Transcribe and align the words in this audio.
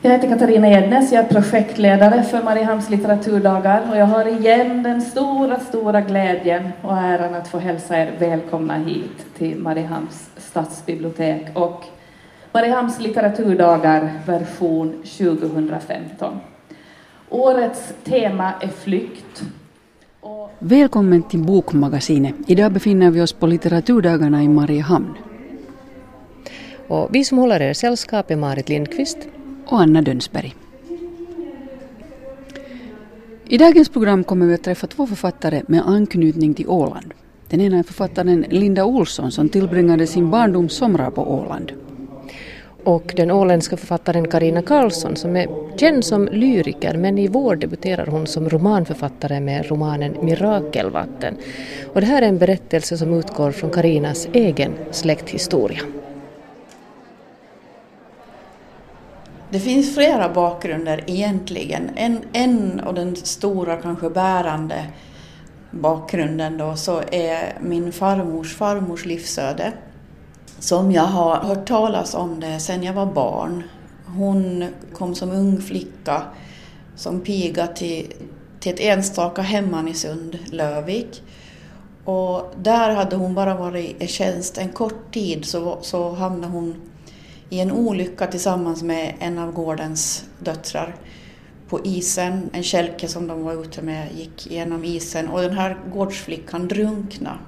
Jag 0.00 0.10
heter 0.10 0.28
Katarina 0.28 0.68
Ednes, 0.68 1.12
jag 1.12 1.24
är 1.24 1.28
projektledare 1.28 2.22
för 2.22 2.42
Mariehamns 2.42 2.90
litteraturdagar 2.90 3.90
och 3.90 3.96
jag 3.96 4.06
har 4.06 4.26
igen 4.26 4.82
den 4.82 5.02
stora, 5.02 5.60
stora 5.60 6.00
glädjen 6.00 6.72
och 6.82 6.96
äran 6.96 7.34
att 7.34 7.48
få 7.48 7.58
hälsa 7.58 7.98
er 7.98 8.12
välkomna 8.18 8.76
hit 8.76 9.26
till 9.38 9.58
Mariehamns 9.58 10.30
stadsbibliotek 10.36 11.46
och 11.54 11.84
Mariehamns 12.52 13.00
litteraturdagar 13.00 14.12
version 14.26 14.92
2015. 15.02 16.40
Årets 17.30 17.92
tema 18.04 18.52
är 18.60 18.68
flykt. 18.68 19.42
Välkommen 20.58 21.22
till 21.22 21.42
Bokmagasinet. 21.42 22.34
Idag 22.46 22.72
befinner 22.72 23.10
vi 23.10 23.22
oss 23.22 23.32
på 23.32 23.46
litteraturdagarna 23.46 24.42
i 24.42 24.48
Mariehamn. 24.48 25.14
Och 26.88 27.08
vi 27.12 27.24
som 27.24 27.38
håller 27.38 27.62
er 27.62 27.72
sällskap 27.72 28.30
är 28.30 28.36
Marit 28.36 28.68
Lindqvist 28.68 29.18
och 29.66 29.80
Anna 29.80 30.02
Dönsberg. 30.02 30.54
I 33.48 33.58
dagens 33.58 33.88
program 33.88 34.24
kommer 34.24 34.46
vi 34.46 34.54
att 34.54 34.62
träffa 34.62 34.86
två 34.86 35.06
författare 35.06 35.62
med 35.66 35.88
anknytning 35.88 36.54
till 36.54 36.68
Åland. 36.68 37.14
Den 37.48 37.60
ena 37.60 37.78
är 37.78 37.82
författaren 37.82 38.44
Linda 38.50 38.84
Olsson 38.84 39.32
som 39.32 39.48
tillbringade 39.48 40.06
sin 40.06 40.30
barndoms 40.30 40.72
somrar 40.72 41.10
på 41.10 41.32
Åland. 41.32 41.72
Och 42.84 43.12
den 43.16 43.30
åländska 43.30 43.76
författaren 43.76 44.28
Karina 44.28 44.62
Karlsson 44.62 45.16
som 45.16 45.36
är 45.36 45.48
känd 45.76 46.04
som 46.04 46.28
lyriker 46.32 46.96
men 46.96 47.18
i 47.18 47.28
vår 47.28 47.56
debuterar 47.56 48.06
hon 48.06 48.26
som 48.26 48.48
romanförfattare 48.48 49.40
med 49.40 49.66
romanen 49.66 50.16
Mirakelvatten. 50.22 51.34
Och 51.94 52.00
det 52.00 52.06
här 52.06 52.22
är 52.22 52.28
en 52.28 52.38
berättelse 52.38 52.98
som 52.98 53.14
utgår 53.14 53.50
från 53.50 53.70
Karinas 53.70 54.28
egen 54.32 54.72
släkthistoria. 54.90 55.80
Det 59.50 59.60
finns 59.60 59.94
flera 59.94 60.28
bakgrunder 60.28 61.04
egentligen. 61.06 61.90
En, 61.96 62.20
en 62.32 62.80
och 62.80 62.94
den 62.94 63.16
stora, 63.16 63.76
kanske 63.76 64.10
bärande 64.10 64.86
bakgrunden 65.70 66.58
då 66.58 66.76
så 66.76 67.02
är 67.12 67.58
min 67.60 67.92
farmors 67.92 68.56
farmors 68.56 69.04
livsöde. 69.04 69.72
Som 70.58 70.92
jag 70.92 71.02
har 71.02 71.36
hört 71.36 71.68
talas 71.68 72.14
om 72.14 72.40
det 72.40 72.60
sedan 72.60 72.82
jag 72.82 72.94
var 72.94 73.06
barn. 73.06 73.62
Hon 74.06 74.64
kom 74.92 75.14
som 75.14 75.30
ung 75.30 75.60
flicka 75.60 76.22
som 76.96 77.20
piga 77.20 77.66
till, 77.66 78.12
till 78.60 78.74
ett 78.74 78.80
enstaka 78.80 79.42
hemman 79.42 79.88
i 79.88 79.94
Sund, 79.94 80.38
Lövik. 80.46 81.22
Och 82.04 82.54
där 82.62 82.94
hade 82.94 83.16
hon 83.16 83.34
bara 83.34 83.54
varit 83.54 84.02
i 84.02 84.06
tjänst 84.06 84.58
en 84.58 84.68
kort 84.68 85.14
tid 85.14 85.44
så, 85.44 85.78
så 85.82 86.12
hamnade 86.12 86.52
hon 86.52 86.74
i 87.50 87.60
en 87.60 87.72
olycka 87.72 88.26
tillsammans 88.26 88.82
med 88.82 89.14
en 89.18 89.38
av 89.38 89.52
gårdens 89.52 90.24
döttrar 90.38 90.96
på 91.68 91.80
isen. 91.84 92.50
En 92.52 92.62
kälke 92.62 93.08
som 93.08 93.26
de 93.26 93.42
var 93.42 93.62
ute 93.62 93.82
med 93.82 94.08
gick 94.14 94.46
genom 94.50 94.84
isen 94.84 95.28
och 95.28 95.40
den 95.40 95.52
här 95.52 95.78
gårdsflickan 95.92 96.68
drunknade. 96.68 97.38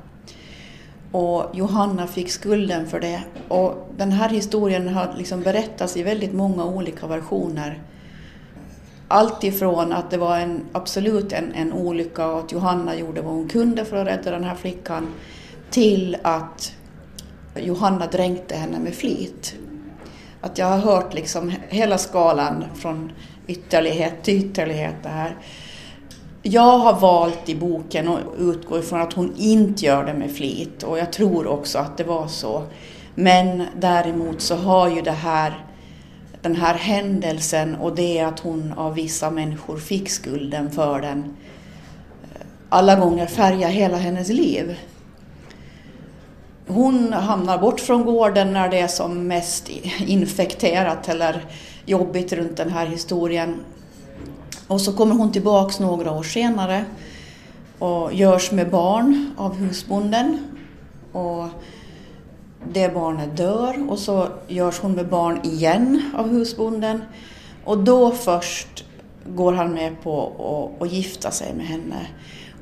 Och 1.13 1.45
Johanna 1.55 2.07
fick 2.07 2.31
skulden 2.31 2.87
för 2.87 3.01
det. 3.01 3.23
Och 3.49 3.89
den 3.97 4.13
här 4.13 4.29
historien 4.29 4.89
har 4.89 5.15
liksom 5.19 5.43
berättats 5.43 5.97
i 5.97 6.03
väldigt 6.03 6.33
många 6.33 6.65
olika 6.65 7.07
versioner. 7.07 7.83
Allt 9.09 9.45
ifrån 9.45 9.93
att 9.93 10.11
det 10.11 10.17
var 10.17 10.39
en, 10.39 10.61
absolut 10.73 11.33
en, 11.33 11.53
en 11.53 11.73
olycka 11.73 12.27
och 12.27 12.39
att 12.39 12.53
Johanna 12.53 12.97
gjorde 12.97 13.21
vad 13.21 13.35
hon 13.35 13.49
kunde 13.49 13.85
för 13.85 13.97
att 13.97 14.07
rädda 14.07 14.31
den 14.31 14.45
här 14.45 14.55
flickan 14.55 15.07
till 15.71 16.17
att 16.23 16.73
Johanna 17.57 18.07
dränkte 18.07 18.57
henne 18.57 18.79
med 18.79 18.95
flit 18.95 19.57
att 20.41 20.58
jag 20.58 20.67
har 20.67 20.78
hört 20.78 21.14
liksom 21.14 21.53
hela 21.69 21.98
skalan 21.98 22.64
från 22.75 23.12
ytterlighet 23.47 24.22
till 24.22 24.34
ytterlighet 24.34 24.94
det 25.03 25.08
här. 25.08 25.36
Jag 26.42 26.78
har 26.78 27.00
valt 27.00 27.48
i 27.48 27.55
boken 27.55 28.08
att 28.08 28.20
utgå 28.39 28.78
ifrån 28.78 29.00
att 29.00 29.12
hon 29.12 29.34
inte 29.37 29.84
gör 29.84 30.04
det 30.04 30.15
med 30.15 30.31
flit 30.31 30.82
och 30.82 30.98
jag 30.98 31.12
tror 31.12 31.47
också 31.47 31.78
att 31.78 31.97
det 31.97 32.04
var 32.04 32.27
så. 32.27 32.62
Men 33.15 33.62
däremot 33.77 34.41
så 34.41 34.56
har 34.56 34.88
ju 34.88 35.03
det 35.03 35.10
här, 35.10 35.66
den 36.43 36.56
här 36.56 36.75
händelsen 36.75 37.75
och 37.77 37.94
det 37.94 38.21
att 38.21 38.41
hon 38.41 38.72
av 38.72 38.94
vissa 38.94 39.31
människor 39.31 39.77
fick 39.77 40.10
skulden 40.10 40.71
för 40.71 41.00
den 41.00 41.37
eh, 42.22 42.47
alla 42.69 42.97
gånger 42.97 43.27
färgat 43.27 43.71
hela 43.71 43.97
hennes 43.97 44.28
liv. 44.28 44.77
Hon 46.69 47.12
hamnar 47.12 47.59
bort 47.59 47.81
från 47.81 48.05
gården 48.05 48.53
när 48.53 48.69
det 48.69 48.79
är 48.79 48.89
som 48.89 49.27
mest 49.27 49.69
infekterat 49.99 51.09
eller 51.09 51.45
jobbigt 51.87 52.33
runt 52.33 52.56
den 52.56 52.71
här 52.71 52.87
historien. 52.87 53.56
Och 54.67 54.81
så 54.81 54.93
kommer 54.93 55.15
hon 55.15 55.33
tillbaks 55.33 55.81
några 55.81 56.12
år 56.12 56.23
senare 56.23 56.84
och 57.78 58.15
görs 58.15 58.53
med 58.53 58.71
barn 58.71 59.34
av 59.37 59.55
husbonden. 59.55 60.39
Och 61.12 61.47
det 62.73 62.95
barnet 62.95 63.37
dör 63.37 63.91
och 63.91 63.99
så 63.99 64.28
görs 64.49 64.81
hon 64.81 64.93
med 64.93 65.09
barn 65.09 65.41
igen 65.45 66.03
av 66.17 66.28
husbonden. 66.28 67.03
Och 67.65 67.78
då 67.78 68.11
först 68.11 68.84
går 69.27 69.53
han 69.53 69.73
med 69.75 70.03
på 70.03 70.71
att 70.81 70.93
gifta 70.93 71.31
sig 71.31 71.55
med 71.55 71.67
henne. 71.67 72.07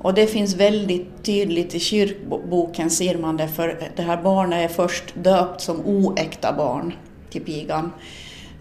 Och 0.07 0.15
det 0.15 0.27
finns 0.27 0.55
väldigt 0.55 1.23
tydligt 1.23 1.75
i 1.75 1.81
kyrkboken 1.81 2.91
ser 2.91 3.19
man 3.19 3.37
det, 3.37 3.49
för 3.49 3.91
det 3.97 4.03
här 4.03 4.23
barnet 4.23 4.71
är 4.71 4.75
först 4.75 5.05
döpt 5.15 5.61
som 5.61 5.87
oäkta 5.87 6.53
barn 6.53 6.95
till 7.31 7.45
pigan. 7.45 7.93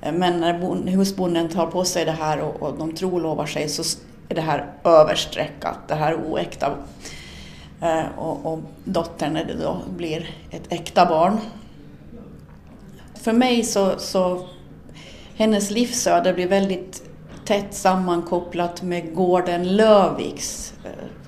Men 0.01 0.39
när 0.39 0.87
husbonden 0.91 1.49
tar 1.49 1.67
på 1.67 1.85
sig 1.85 2.05
det 2.05 2.11
här 2.11 2.39
och, 2.39 2.61
och 2.61 2.77
de 2.77 2.95
trolovar 2.95 3.45
sig 3.45 3.69
så 3.69 3.99
är 4.29 4.35
det 4.35 4.41
här 4.41 4.73
överstreckat, 4.83 5.77
det 5.87 5.95
här 5.95 6.15
oäkta. 6.15 6.73
Eh, 7.81 8.05
och, 8.17 8.53
och 8.53 8.59
dottern 8.83 9.33
när 9.33 9.45
det 9.45 9.53
då 9.53 9.81
blir 9.97 10.29
ett 10.51 10.63
äkta 10.69 11.05
barn. 11.05 11.37
För 13.13 13.33
mig 13.33 13.63
så, 13.63 13.91
så 13.97 14.45
hennes 15.35 15.71
livsöde 15.71 16.33
blir 16.33 16.47
väldigt 16.47 17.03
tätt 17.45 17.73
sammankopplat 17.73 18.81
med 18.81 19.15
gården 19.15 19.75
Löviks 19.75 20.73
eh, 20.83 21.24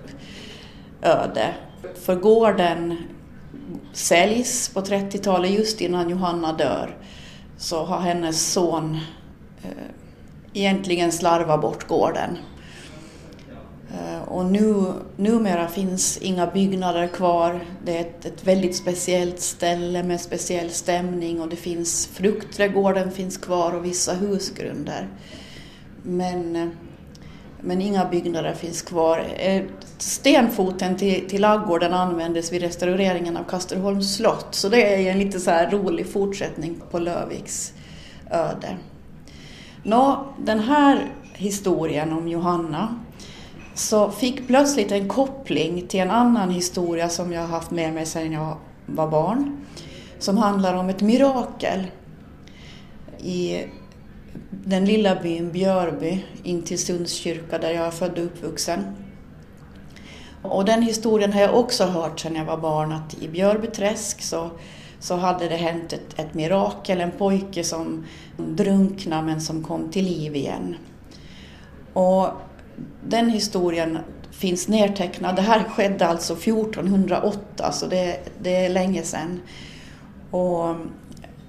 öde. 1.01 1.53
För 1.95 2.15
gården 2.15 2.97
säljs 3.93 4.69
på 4.69 4.81
30-talet 4.81 5.51
just 5.51 5.81
innan 5.81 6.09
Johanna 6.09 6.53
dör 6.53 6.97
så 7.57 7.83
har 7.83 7.99
hennes 7.99 8.51
son 8.51 8.99
eh, 9.63 9.69
egentligen 10.53 11.11
slarvat 11.11 11.61
bort 11.61 11.87
gården. 11.87 12.37
Eh, 13.91 14.21
och 14.27 14.45
nu, 14.45 14.93
numera 15.15 15.67
finns 15.67 16.17
inga 16.17 16.47
byggnader 16.47 17.07
kvar. 17.07 17.59
Det 17.85 17.97
är 17.97 18.01
ett, 18.01 18.25
ett, 18.25 18.47
väldigt 18.47 18.75
speciellt 18.75 19.39
ställe 19.39 20.03
med 20.03 20.21
speciell 20.21 20.69
stämning 20.69 21.41
och 21.41 21.49
det 21.49 21.55
finns 21.55 22.07
fruktträdgården 22.07 23.11
finns 23.11 23.37
kvar 23.37 23.75
och 23.75 23.85
vissa 23.85 24.13
husgrunder. 24.13 25.07
Men 26.03 26.55
eh, 26.55 26.67
men 27.62 27.81
inga 27.81 28.06
byggnader 28.06 28.53
finns 28.53 28.81
kvar. 28.81 29.25
Eh, 29.38 29.63
stenfoten 29.97 30.97
till, 30.97 31.29
till 31.29 31.41
laggården 31.41 31.94
användes 31.94 32.53
vid 32.53 32.62
restaureringen 32.62 33.38
av 33.38 33.44
Kasterholms 33.44 34.16
slott, 34.16 34.47
så 34.51 34.69
det 34.69 34.95
är 34.95 35.12
en 35.12 35.19
lite 35.19 35.40
så 35.40 35.51
här 35.51 35.72
rolig 35.72 36.07
fortsättning 36.07 36.81
på 36.91 37.00
Löviks 37.00 37.73
öde. 38.31 38.78
Nå, 39.84 40.25
den 40.38 40.59
här 40.59 41.12
historien 41.34 42.13
om 42.13 42.28
Johanna 42.28 43.00
så 43.74 44.12
fick 44.12 44.47
plötsligt 44.47 44.91
en 44.91 45.07
koppling 45.07 45.88
till 45.88 46.00
en 46.00 46.12
annan 46.12 46.50
historia 46.50 47.09
som 47.09 47.34
jag 47.34 47.41
har 47.41 47.47
haft 47.47 47.72
med 47.72 47.94
mig 47.94 48.06
sedan 48.06 48.31
jag 48.31 48.57
var 48.85 49.07
barn, 49.07 49.66
som 50.19 50.38
handlar 50.38 50.74
om 50.74 50.89
ett 50.89 51.01
mirakel. 51.01 51.84
I 53.19 53.63
den 54.49 54.85
lilla 54.85 55.15
byn 55.15 55.51
Björby 55.51 56.25
in 56.44 56.61
till 56.61 56.79
Sundskyrka 56.79 57.57
där 57.57 57.71
jag 57.71 57.85
är 57.85 57.91
född 57.91 58.17
och 58.17 58.25
uppvuxen. 58.25 58.95
Och 60.41 60.65
den 60.65 60.81
historien 60.81 61.33
har 61.33 61.41
jag 61.41 61.55
också 61.55 61.83
hört 61.83 62.19
sedan 62.19 62.35
jag 62.35 62.45
var 62.45 62.57
barn 62.57 62.91
att 62.91 63.21
i 63.21 63.27
Björbyträsk 63.27 64.21
så, 64.21 64.49
så 64.99 65.15
hade 65.15 65.49
det 65.49 65.55
hänt 65.55 65.94
ett, 65.94 66.19
ett 66.19 66.33
mirakel, 66.33 67.01
en 67.01 67.11
pojke 67.11 67.63
som 67.63 68.05
drunknade 68.38 69.23
men 69.23 69.41
som 69.41 69.63
kom 69.63 69.91
till 69.91 70.05
liv 70.05 70.35
igen. 70.35 70.75
Och 71.93 72.27
den 73.03 73.29
historien 73.29 73.97
finns 74.31 74.67
nedtecknad. 74.67 75.35
Det 75.35 75.41
här 75.41 75.63
skedde 75.63 76.07
alltså 76.07 76.33
1408 76.33 77.71
så 77.71 77.85
det, 77.88 78.19
det 78.41 78.65
är 78.65 78.69
länge 78.69 79.03
sedan. 79.03 79.41
Och 80.31 80.75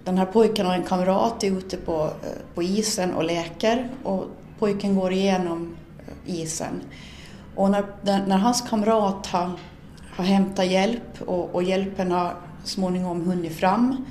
den 0.08 0.18
här 0.18 0.26
pojken 0.26 0.66
och 0.66 0.74
en 0.74 0.82
kamrat 0.82 1.44
är 1.44 1.58
ute 1.58 1.76
på, 1.76 2.02
eh, 2.02 2.54
på 2.54 2.62
isen 2.62 3.14
och 3.14 3.24
leker 3.24 3.88
och 4.02 4.24
pojken 4.58 4.94
går 4.94 5.12
igenom 5.12 5.76
eh, 5.98 6.34
isen. 6.34 6.80
Och 7.54 7.70
när, 7.70 7.84
när 8.02 8.36
hans 8.36 8.60
kamrat 8.60 9.26
har, 9.26 9.50
har 10.10 10.24
hämtat 10.24 10.66
hjälp 10.66 11.22
och, 11.26 11.54
och 11.54 11.62
hjälpen 11.62 12.12
har 12.12 12.34
småningom 12.64 13.26
hunnit 13.26 13.56
fram 13.56 14.04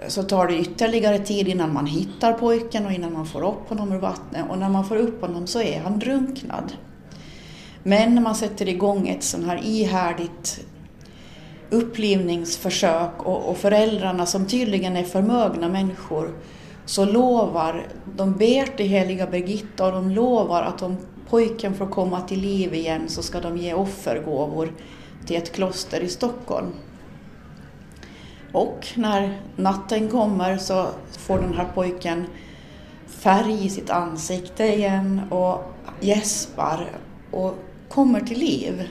eh, 0.00 0.08
så 0.08 0.22
tar 0.22 0.46
det 0.46 0.58
ytterligare 0.58 1.18
tid 1.18 1.48
innan 1.48 1.72
man 1.72 1.86
hittar 1.86 2.32
pojken 2.32 2.86
och 2.86 2.92
innan 2.92 3.12
man 3.12 3.26
får 3.26 3.42
upp 3.42 3.68
honom 3.68 3.92
ur 3.92 3.98
vattnet. 3.98 4.44
Och 4.50 4.58
när 4.58 4.68
man 4.68 4.84
får 4.84 4.96
upp 4.96 5.20
honom 5.20 5.46
så 5.46 5.60
är 5.62 5.80
han 5.80 5.98
drunknad. 5.98 6.72
Men 7.82 8.14
när 8.14 8.22
man 8.22 8.34
sätter 8.34 8.68
igång 8.68 9.08
ett 9.08 9.22
sånt 9.22 9.46
här 9.46 9.60
ihärdigt 9.64 10.64
upplivningsförsök 11.72 13.22
och, 13.22 13.48
och 13.50 13.56
föräldrarna 13.56 14.26
som 14.26 14.46
tydligen 14.46 14.96
är 14.96 15.04
förmögna 15.04 15.68
människor 15.68 16.34
så 16.84 17.04
lovar, 17.04 17.86
de 18.16 18.32
ber 18.32 18.76
till 18.76 18.88
heliga 18.88 19.26
Birgitta 19.26 19.86
och 19.86 19.92
de 19.92 20.10
lovar 20.10 20.62
att 20.62 20.82
om 20.82 20.96
pojken 21.28 21.74
får 21.74 21.86
komma 21.86 22.20
till 22.20 22.40
liv 22.40 22.74
igen 22.74 23.08
så 23.08 23.22
ska 23.22 23.40
de 23.40 23.56
ge 23.56 23.74
offergåvor 23.74 24.72
till 25.26 25.36
ett 25.36 25.52
kloster 25.52 26.00
i 26.00 26.08
Stockholm. 26.08 26.72
Och 28.52 28.86
när 28.94 29.40
natten 29.56 30.08
kommer 30.08 30.56
så 30.56 30.86
får 31.10 31.38
den 31.38 31.54
här 31.54 31.68
pojken 31.74 32.26
färg 33.06 33.66
i 33.66 33.68
sitt 33.70 33.90
ansikte 33.90 34.64
igen 34.64 35.20
och 35.30 35.64
gäspar 36.00 36.86
och 37.30 37.54
kommer 37.88 38.20
till 38.20 38.38
liv. 38.38 38.88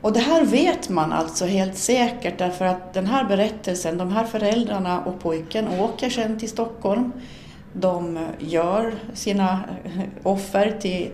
Och 0.00 0.12
det 0.12 0.20
här 0.20 0.44
vet 0.44 0.88
man 0.88 1.12
alltså 1.12 1.46
helt 1.46 1.76
säkert 1.76 2.38
därför 2.38 2.64
att 2.64 2.94
den 2.94 3.06
här 3.06 3.24
berättelsen, 3.24 3.98
de 3.98 4.12
här 4.12 4.24
föräldrarna 4.24 5.00
och 5.00 5.20
pojken 5.20 5.68
åker 5.68 6.10
sen 6.10 6.38
till 6.38 6.48
Stockholm. 6.48 7.12
De 7.72 8.18
gör 8.38 8.94
sina 9.14 9.60
offer 10.22 10.76
till, 10.80 11.10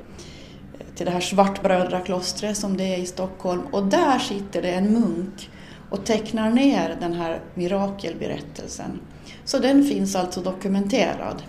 till 0.94 1.06
det 1.06 1.12
här 1.12 1.20
Svartbrödraklostret 1.20 2.56
som 2.56 2.76
det 2.76 2.94
är 2.94 2.98
i 2.98 3.06
Stockholm 3.06 3.62
och 3.72 3.86
där 3.86 4.18
sitter 4.18 4.62
det 4.62 4.72
en 4.72 4.92
munk 4.92 5.50
och 5.90 6.04
tecknar 6.04 6.50
ner 6.50 6.96
den 7.00 7.12
här 7.12 7.40
mirakelberättelsen. 7.54 9.00
Så 9.44 9.58
den 9.58 9.84
finns 9.84 10.16
alltså 10.16 10.40
dokumenterad. 10.40 11.42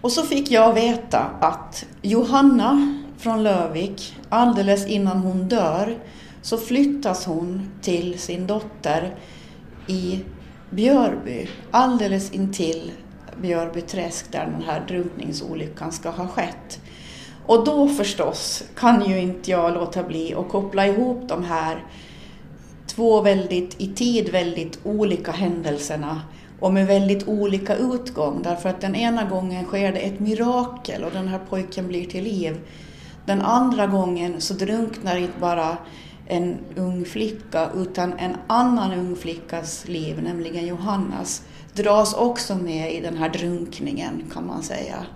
Och 0.00 0.12
så 0.12 0.22
fick 0.22 0.50
jag 0.50 0.72
veta 0.72 1.30
att 1.40 1.86
Johanna 2.02 3.00
från 3.20 3.42
Lövik, 3.42 4.16
alldeles 4.28 4.86
innan 4.86 5.18
hon 5.18 5.48
dör, 5.48 5.98
så 6.42 6.58
flyttas 6.58 7.26
hon 7.26 7.70
till 7.82 8.18
sin 8.18 8.46
dotter 8.46 9.14
i 9.86 10.20
Björby, 10.70 11.48
alldeles 11.70 12.32
intill 12.32 12.92
Björby 13.42 13.80
träsk 13.80 14.32
där 14.32 14.46
den 14.46 14.62
här 14.62 14.86
drunkningsolyckan 14.88 15.92
ska 15.92 16.10
ha 16.10 16.26
skett. 16.26 16.80
Och 17.46 17.64
då 17.64 17.88
förstås 17.88 18.64
kan 18.74 19.10
ju 19.10 19.20
inte 19.20 19.50
jag 19.50 19.74
låta 19.74 20.02
bli 20.02 20.34
att 20.34 20.48
koppla 20.48 20.86
ihop 20.86 21.28
de 21.28 21.44
här 21.44 21.84
två 22.86 23.20
väldigt, 23.20 23.80
i 23.80 23.86
tid 23.86 24.28
väldigt 24.28 24.78
olika 24.84 25.32
händelserna 25.32 26.22
och 26.60 26.72
med 26.72 26.86
väldigt 26.86 27.28
olika 27.28 27.76
utgång 27.76 28.42
därför 28.42 28.68
att 28.68 28.80
den 28.80 28.94
ena 28.94 29.24
gången 29.24 29.64
sker 29.64 29.92
det 29.92 29.98
ett 29.98 30.20
mirakel 30.20 31.04
och 31.04 31.12
den 31.12 31.28
här 31.28 31.40
pojken 31.50 31.88
blir 31.88 32.04
till 32.04 32.24
liv. 32.24 32.56
Den 33.30 33.42
andra 33.42 33.86
gången 33.86 34.40
så 34.40 34.54
drunknar 34.54 35.16
inte 35.16 35.38
bara 35.40 35.76
en 36.26 36.58
ung 36.76 37.04
flicka 37.04 37.70
utan 37.74 38.18
en 38.18 38.36
annan 38.46 38.92
ung 38.92 39.16
flickas 39.16 39.88
liv, 39.88 40.22
nämligen 40.22 40.66
Johannas, 40.66 41.42
dras 41.74 42.14
också 42.14 42.54
med 42.54 42.94
i 42.94 43.00
den 43.00 43.16
här 43.16 43.28
drunkningen 43.28 44.22
kan 44.32 44.46
man 44.46 44.62
säga. 44.62 45.06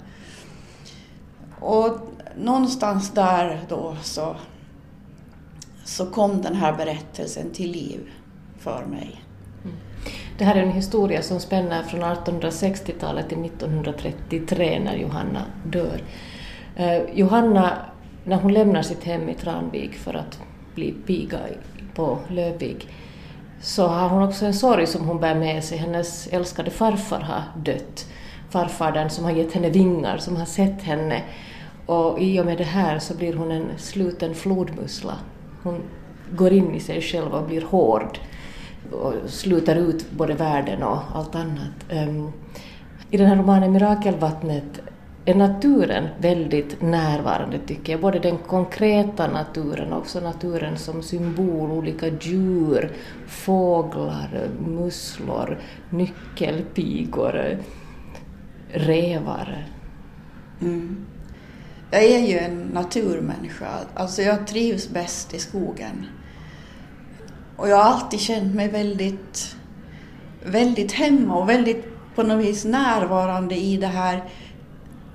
Och 1.61 1.99
någonstans 2.37 3.11
där 3.11 3.61
då 3.69 3.97
så 4.03 4.37
så 5.85 6.07
kom 6.07 6.43
den 6.43 6.55
här 6.55 6.73
berättelsen 6.73 7.51
till 7.51 7.71
liv 7.71 8.11
för 8.59 8.85
mig. 8.85 9.23
Mm. 9.65 9.77
Det 10.39 10.45
här 10.45 10.55
är 10.55 10.63
en 10.63 10.73
historia 10.73 11.23
som 11.23 11.41
spänner 11.41 11.83
från 11.83 12.03
1860-talet 12.03 13.29
till 13.29 13.45
1933 13.45 14.81
när 14.85 14.97
Johanna 14.97 15.43
dör. 15.65 16.01
Eh, 16.77 17.03
Johanna, 17.15 17.79
när 18.25 18.37
hon 18.37 18.53
lämnar 18.53 18.83
sitt 18.83 19.05
hem 19.05 19.29
i 19.29 19.35
Tranvik 19.35 19.95
för 19.95 20.15
att 20.15 20.41
bli 20.75 20.95
piga 21.07 21.39
på 21.95 22.19
Lövvik, 22.29 22.89
så 23.61 23.87
har 23.87 24.09
hon 24.09 24.23
också 24.23 24.47
en 24.47 24.55
sorg 24.55 24.87
som 24.87 25.09
hon 25.09 25.21
bär 25.21 25.35
med 25.35 25.65
sig. 25.65 25.79
Hennes 25.79 26.27
älskade 26.27 26.71
farfar 26.71 27.21
har 27.21 27.43
dött. 27.63 28.07
Farfadern 28.51 29.11
som 29.11 29.25
har 29.25 29.33
gett 29.33 29.53
henne 29.53 29.71
vingar, 29.71 30.19
som 30.19 30.37
har 30.37 30.47
sett 30.47 30.83
henne. 30.83 31.23
Och 31.87 32.21
i 32.21 32.41
och 32.41 32.47
med 32.47 32.59
det 32.59 32.65
här 32.65 32.99
så 32.99 33.15
blir 33.15 33.35
hon 33.35 33.51
en 33.51 33.69
sluten 33.77 34.35
flodmussla 34.35 35.15
hon 35.65 35.83
går 36.31 36.53
in 36.53 36.75
i 36.75 36.81
sig 36.81 37.01
själv 37.01 37.35
och 37.35 37.47
blir 37.47 37.63
hård 37.63 38.19
och 38.93 39.15
slutar 39.27 39.77
ut 39.77 40.11
både 40.11 40.35
världen 40.35 40.83
och 40.83 40.99
allt 41.15 41.35
annat. 41.35 41.91
Ehm, 41.91 42.33
I 43.11 43.17
den 43.17 43.27
här 43.27 43.37
romanen 43.37 43.73
Mirakelvattnet 43.73 44.81
är 45.25 45.35
naturen 45.35 46.09
väldigt 46.19 46.83
närvarande 46.83 47.59
tycker 47.59 47.93
jag, 47.93 48.01
både 48.01 48.19
den 48.19 48.39
konkreta 48.39 49.27
naturen 49.27 49.93
och 49.93 49.99
också 49.99 50.21
naturen 50.21 50.79
som 50.79 51.03
symbol, 51.03 51.71
olika 51.71 52.07
djur, 52.09 52.93
fåglar, 53.27 54.49
musslor, 54.67 55.59
nyckelpigor, 55.91 57.59
rävar. 58.73 59.67
Mm. 60.61 61.07
Jag 61.91 62.05
är 62.05 62.19
ju 62.19 62.39
en 62.39 62.63
naturmänniska. 62.63 63.69
Alltså 63.95 64.23
jag 64.23 64.47
trivs 64.47 64.89
bäst 64.89 65.35
i 65.35 65.39
skogen. 65.39 66.07
Och 67.57 67.69
jag 67.69 67.77
har 67.77 67.93
alltid 67.93 68.21
känt 68.21 68.55
mig 68.55 68.69
väldigt, 68.69 69.57
väldigt 70.45 70.93
hemma 70.93 71.37
och 71.37 71.49
väldigt 71.49 71.85
på 72.15 72.23
något 72.23 72.45
vis 72.45 72.65
närvarande 72.65 73.55
i 73.55 73.77
det 73.77 73.87
här 73.87 74.23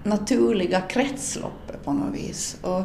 naturliga 0.04 0.82
kretsloppet 0.82 1.86
på 1.86 1.94
något 1.94 2.16
vis. 2.16 2.58
Och, 2.62 2.82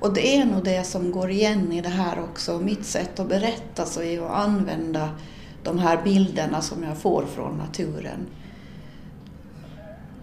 och 0.00 0.14
det 0.14 0.36
är 0.36 0.44
nog 0.44 0.64
det 0.64 0.84
som 0.84 1.10
går 1.10 1.30
igen 1.30 1.72
i 1.72 1.80
det 1.80 1.88
här 1.88 2.22
också. 2.22 2.58
Mitt 2.58 2.84
sätt 2.84 3.20
att 3.20 3.28
berätta 3.28 3.84
så 3.84 4.02
är 4.02 4.26
att 4.26 4.30
använda 4.30 5.10
de 5.62 5.78
här 5.78 6.02
bilderna 6.04 6.60
som 6.60 6.82
jag 6.82 6.96
får 6.96 7.24
från 7.34 7.58
naturen. 7.58 8.26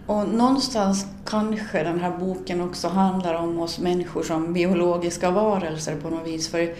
Och 0.06 0.28
någonstans 0.28 1.06
kanske 1.24 1.82
den 1.82 2.00
här 2.00 2.18
boken 2.18 2.60
också 2.60 2.88
handlar 2.88 3.34
om 3.34 3.60
oss 3.60 3.78
människor 3.78 4.22
som 4.22 4.52
biologiska 4.52 5.30
varelser 5.30 5.96
på 5.96 6.10
något 6.10 6.26
vis. 6.26 6.48
För 6.48 6.74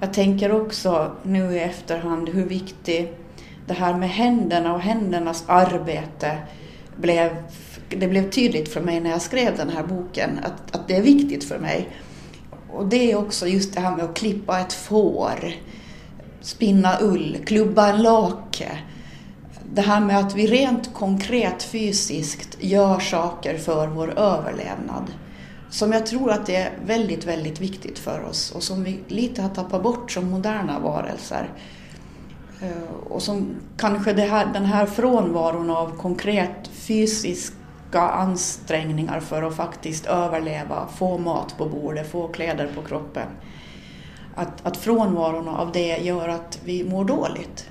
jag 0.00 0.12
tänker 0.12 0.62
också 0.62 1.10
nu 1.22 1.52
i 1.52 1.58
efterhand 1.58 2.28
hur 2.28 2.46
viktigt 2.46 3.18
det 3.66 3.74
här 3.74 3.94
med 3.94 4.10
händerna 4.10 4.74
och 4.74 4.80
händernas 4.80 5.44
arbete 5.46 6.38
blev. 6.96 7.30
Det 7.88 8.08
blev 8.08 8.30
tydligt 8.30 8.72
för 8.72 8.80
mig 8.80 9.00
när 9.00 9.10
jag 9.10 9.22
skrev 9.22 9.56
den 9.56 9.68
här 9.70 9.82
boken 9.82 10.40
att, 10.42 10.76
att 10.76 10.88
det 10.88 10.96
är 10.96 11.02
viktigt 11.02 11.44
för 11.44 11.58
mig. 11.58 11.88
Och 12.72 12.86
det 12.86 13.12
är 13.12 13.16
också 13.16 13.46
just 13.46 13.74
det 13.74 13.80
här 13.80 13.96
med 13.96 14.04
att 14.04 14.16
klippa 14.16 14.60
ett 14.60 14.72
får, 14.72 15.52
spinna 16.40 16.98
ull, 17.00 17.38
klubba 17.46 17.88
en 17.88 18.02
lake 18.02 18.78
det 19.74 19.82
här 19.82 20.00
med 20.00 20.18
att 20.18 20.34
vi 20.34 20.46
rent 20.46 20.94
konkret 20.94 21.62
fysiskt 21.62 22.56
gör 22.60 23.00
saker 23.00 23.58
för 23.58 23.86
vår 23.86 24.18
överlevnad 24.18 25.12
som 25.70 25.92
jag 25.92 26.06
tror 26.06 26.30
att 26.30 26.46
det 26.46 26.56
är 26.56 26.72
väldigt, 26.86 27.24
väldigt 27.24 27.60
viktigt 27.60 27.98
för 27.98 28.24
oss 28.24 28.52
och 28.52 28.62
som 28.62 28.84
vi 28.84 29.00
lite 29.08 29.42
har 29.42 29.48
tappat 29.48 29.82
bort 29.82 30.10
som 30.10 30.30
moderna 30.30 30.78
varelser. 30.78 31.48
Eh, 32.62 33.10
och 33.10 33.22
som 33.22 33.54
kanske 33.76 34.12
här, 34.12 34.46
den 34.52 34.64
här 34.64 34.86
frånvaron 34.86 35.70
av 35.70 35.96
konkret 35.96 36.68
fysiska 36.68 38.00
ansträngningar 38.00 39.20
för 39.20 39.42
att 39.42 39.56
faktiskt 39.56 40.06
överleva, 40.06 40.88
få 40.96 41.18
mat 41.18 41.58
på 41.58 41.66
bordet, 41.66 42.10
få 42.10 42.28
kläder 42.28 42.70
på 42.74 42.82
kroppen. 42.82 43.26
Att, 44.34 44.66
att 44.66 44.76
frånvaron 44.76 45.48
av 45.48 45.72
det 45.72 45.96
gör 45.96 46.28
att 46.28 46.60
vi 46.64 46.84
mår 46.84 47.04
dåligt 47.04 47.70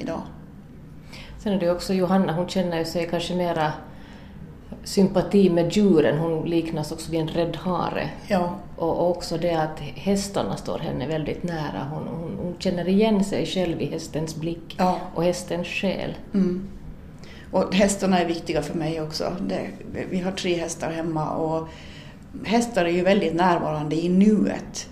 idag. 0.00 0.22
Sen 1.38 1.52
är 1.52 1.60
det 1.60 1.70
också 1.70 1.94
Johanna, 1.94 2.32
hon 2.32 2.48
känner 2.48 2.84
sig 2.84 3.08
kanske 3.08 3.34
mera 3.34 3.72
sympati 4.84 5.50
med 5.50 5.72
djuren, 5.72 6.18
hon 6.18 6.48
liknas 6.48 6.92
också 6.92 7.10
vid 7.10 7.20
en 7.20 7.28
rädd 7.28 7.56
hare. 7.56 8.10
Ja. 8.28 8.54
Och 8.76 9.10
också 9.10 9.38
det 9.38 9.54
att 9.54 9.80
hästarna 9.80 10.56
står 10.56 10.78
henne 10.78 11.06
väldigt 11.06 11.42
nära, 11.42 11.88
hon, 11.90 12.08
hon, 12.08 12.38
hon 12.42 12.54
känner 12.58 12.88
igen 12.88 13.24
sig 13.24 13.46
själv 13.46 13.80
i 13.80 13.86
hästens 13.86 14.36
blick 14.36 14.74
ja. 14.78 14.98
och 15.14 15.24
hästens 15.24 15.66
själ. 15.66 16.14
Mm. 16.34 16.68
Och 17.50 17.74
hästarna 17.74 18.20
är 18.20 18.26
viktiga 18.26 18.62
för 18.62 18.78
mig 18.78 19.00
också. 19.00 19.36
Det, 19.48 19.68
vi 20.10 20.20
har 20.20 20.32
tre 20.32 20.54
hästar 20.54 20.90
hemma 20.90 21.30
och 21.30 21.68
hästar 22.44 22.84
är 22.84 22.90
ju 22.90 23.02
väldigt 23.02 23.34
närvarande 23.34 23.96
i 23.96 24.08
nuet. 24.08 24.88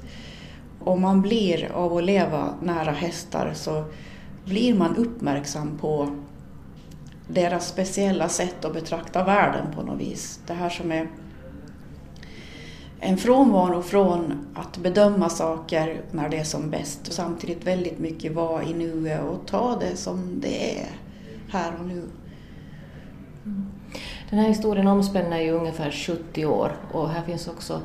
Om 0.81 1.01
man 1.01 1.23
blir 1.23 1.73
av 1.73 1.97
att 1.97 2.05
leva 2.05 2.55
nära 2.63 2.91
hästar 2.91 3.53
så 3.55 3.85
blir 4.45 4.75
man 4.75 4.97
uppmärksam 4.97 5.79
på 5.79 6.09
deras 7.29 7.69
speciella 7.69 8.29
sätt 8.29 8.65
att 8.65 8.75
betrakta 8.75 9.25
världen 9.25 9.67
på 9.75 9.83
något 9.83 10.01
vis. 10.01 10.41
Det 10.47 10.55
här 10.55 10.71
som 10.71 10.93
är 10.93 11.09
en 13.01 13.17
frånvaro 13.17 13.83
från 13.83 14.47
att 14.55 14.79
bedöma 14.79 15.29
saker 15.29 16.01
när 16.11 16.29
det 16.29 16.37
är 16.37 16.45
som 16.45 16.71
bäst 16.71 17.09
och 17.09 17.15
samtidigt 17.15 17.67
väldigt 17.67 17.99
mycket 17.99 18.33
vara 18.33 18.63
i 18.63 18.75
nuet 18.75 19.23
och 19.23 19.47
ta 19.47 19.79
det 19.81 19.97
som 19.97 20.41
det 20.41 20.81
är 20.81 20.87
här 21.49 21.73
och 21.81 21.87
nu. 21.87 22.03
Den 24.31 24.39
här 24.39 24.49
historien 24.49 24.87
omspänner 24.87 25.41
ju 25.41 25.51
ungefär 25.51 25.91
70 25.91 26.47
år 26.47 26.77
och 26.93 27.11
här 27.11 27.23
finns 27.23 27.49
också, 27.49 27.81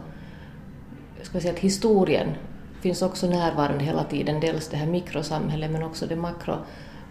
ska 1.21 1.35
jag 1.35 1.41
säga 1.41 1.53
att 1.53 1.59
historien 1.59 2.27
finns 2.81 3.01
också 3.01 3.27
närvarande 3.27 3.83
hela 3.83 4.03
tiden, 4.03 4.39
dels 4.39 4.67
det 4.67 4.77
här 4.77 4.87
mikrosamhället 4.87 5.71
men 5.71 5.83
också 5.83 6.05
det 6.05 6.15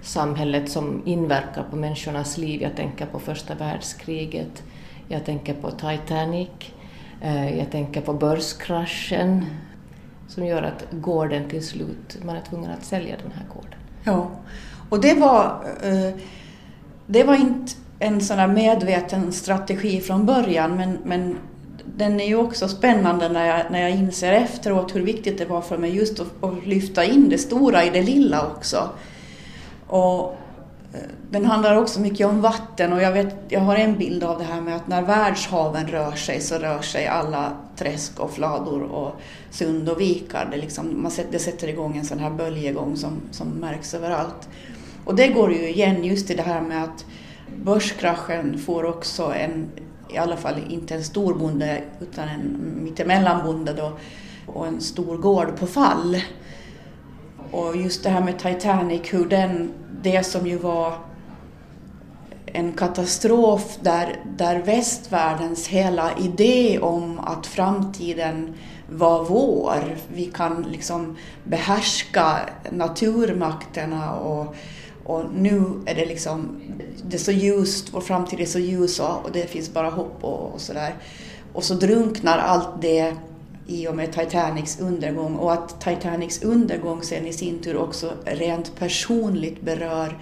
samhället 0.03 0.71
som 0.71 1.03
inverkar 1.05 1.63
på 1.71 1.77
människornas 1.77 2.39
liv. 2.39 2.63
Jag 2.63 2.77
tänker 2.77 3.07
på 3.07 3.19
första 3.19 3.55
världskriget, 3.55 4.63
jag 5.09 5.25
tänker 5.25 5.55
på 5.55 5.71
Titanic, 5.71 6.49
eh, 7.21 7.59
jag 7.59 7.71
tänker 7.71 8.01
på 8.01 8.13
börskraschen 8.13 9.47
som 10.29 10.47
gör 10.47 10.63
att 10.63 10.85
gården 10.91 11.49
till 11.49 11.67
slut, 11.67 12.19
man 12.25 12.37
är 12.37 12.41
tvungen 12.41 12.71
att 12.71 12.85
sälja 12.85 13.17
den 13.23 13.33
här 13.33 13.47
gården. 13.55 13.79
Ja, 14.05 14.31
och 14.89 15.01
det 15.01 15.15
var, 15.15 15.65
eh, 15.83 16.15
det 17.07 17.25
var 17.25 17.35
inte 17.35 17.73
en 17.99 18.21
sån 18.21 18.39
här 18.39 18.49
medveten 18.49 19.33
strategi 19.33 20.01
från 20.01 20.27
början 20.27 20.77
men, 20.77 20.99
men 21.05 21.39
den 21.97 22.21
är 22.21 22.27
ju 22.27 22.37
också 22.37 22.69
spännande 22.69 23.29
när 23.29 23.47
jag, 23.47 23.71
när 23.71 23.81
jag 23.81 23.91
inser 23.91 24.33
efteråt 24.33 24.95
hur 24.95 25.01
viktigt 25.01 25.39
det 25.39 25.45
var 25.45 25.61
för 25.61 25.79
mig 25.79 25.97
just 25.97 26.21
att, 26.21 26.45
att 26.45 26.67
lyfta 26.67 27.05
in 27.05 27.29
det 27.29 27.39
stora 27.39 27.85
i 27.85 27.91
det 27.91 28.03
lilla 28.03 28.47
också. 28.47 28.89
Och 29.89 30.37
eh, 30.93 31.01
den 31.31 31.45
handlar 31.45 31.77
också 31.77 32.01
mycket 32.01 32.27
om 32.27 32.41
vatten 32.41 32.93
och 32.93 33.03
jag, 33.03 33.13
vet, 33.13 33.35
jag 33.49 33.61
har 33.61 33.77
en 33.77 33.99
bild 33.99 34.25
av 34.25 34.39
det 34.39 34.45
här 34.45 34.61
med 34.61 34.77
att 34.77 34.89
när 34.89 35.03
världshaven 35.03 35.87
rör 35.87 36.13
sig 36.13 36.41
så 36.41 36.55
rör 36.55 36.83
sig 36.83 37.07
alla 37.07 37.53
träsk 37.77 38.21
och 38.21 38.31
flador 38.31 38.83
och 38.83 39.21
sund 39.51 39.89
och 39.89 40.01
vikar. 40.01 40.49
Det, 40.51 40.57
liksom, 40.57 41.03
man 41.03 41.11
sätter, 41.11 41.33
det 41.33 41.39
sätter 41.39 41.69
igång 41.69 41.97
en 41.97 42.05
sån 42.05 42.19
här 42.19 42.31
böljegång 42.31 42.97
som, 42.97 43.21
som 43.31 43.49
märks 43.49 43.95
överallt. 43.95 44.49
Och 45.05 45.15
det 45.15 45.29
går 45.29 45.53
ju 45.53 45.69
igen 45.69 46.05
just 46.05 46.31
i 46.31 46.35
det 46.35 46.43
här 46.43 46.61
med 46.61 46.85
att 46.85 47.05
börskraschen 47.57 48.59
får 48.59 48.85
också 48.85 49.33
en, 49.35 49.67
i 50.09 50.19
alla 50.19 50.37
fall 50.37 50.55
inte 50.69 50.95
en 50.95 51.05
stor 51.05 51.35
bonde 51.35 51.83
utan 52.01 52.29
en 52.29 52.75
mittemellanbonde 52.85 53.73
då 53.73 53.93
och 54.47 54.67
en 54.67 54.81
stor 54.81 55.17
gård 55.17 55.57
på 55.57 55.67
fall. 55.67 56.21
Och 57.53 57.77
just 57.77 58.03
det 58.03 58.11
här 58.11 58.25
med 58.25 58.39
Titanic, 58.39 59.03
hur 59.15 59.29
den, 59.29 59.73
det 60.03 60.27
som 60.27 60.47
ju 60.47 60.59
var 60.59 60.95
en 62.47 62.73
katastrof 62.73 63.79
där, 63.81 64.17
där 64.39 64.59
västvärldens 64.63 65.69
hela 65.69 66.19
idé 66.19 66.79
om 66.79 67.19
att 67.19 67.47
framtiden 67.47 68.55
var 68.91 69.25
vår, 69.25 69.97
vi 70.15 70.25
kan 70.25 70.63
liksom 70.63 71.17
behärska 71.45 72.37
naturmakterna 72.71 74.15
och 74.15 74.57
och 75.09 75.25
nu 75.35 75.63
är 75.87 75.95
det 75.95 76.07
liksom, 76.07 76.61
det 77.05 77.17
är 77.17 77.21
så 77.21 77.33
ljust, 77.33 77.89
vår 77.93 78.01
framtid 78.01 78.41
är 78.41 78.47
så 78.47 78.59
ljus 78.59 79.01
och 79.01 79.31
det 79.33 79.51
finns 79.51 79.73
bara 79.73 79.91
hopp 79.91 80.25
och, 80.25 80.53
och 80.55 80.61
sådär. 80.61 80.95
Och 81.53 81.65
så 81.65 81.75
drunknar 81.75 82.39
allt 82.39 82.69
det 82.81 83.17
i 83.69 83.89
och 83.89 83.97
med 83.97 84.13
Titanics 84.13 84.81
undergång 84.81 85.37
och 85.37 85.53
att 85.53 85.81
Titanics 85.81 86.43
undergång 86.43 87.03
sen 87.03 87.27
i 87.27 87.33
sin 87.33 87.59
tur 87.59 87.77
också 87.77 88.13
rent 88.25 88.77
personligt 88.77 89.63
berör 89.63 90.19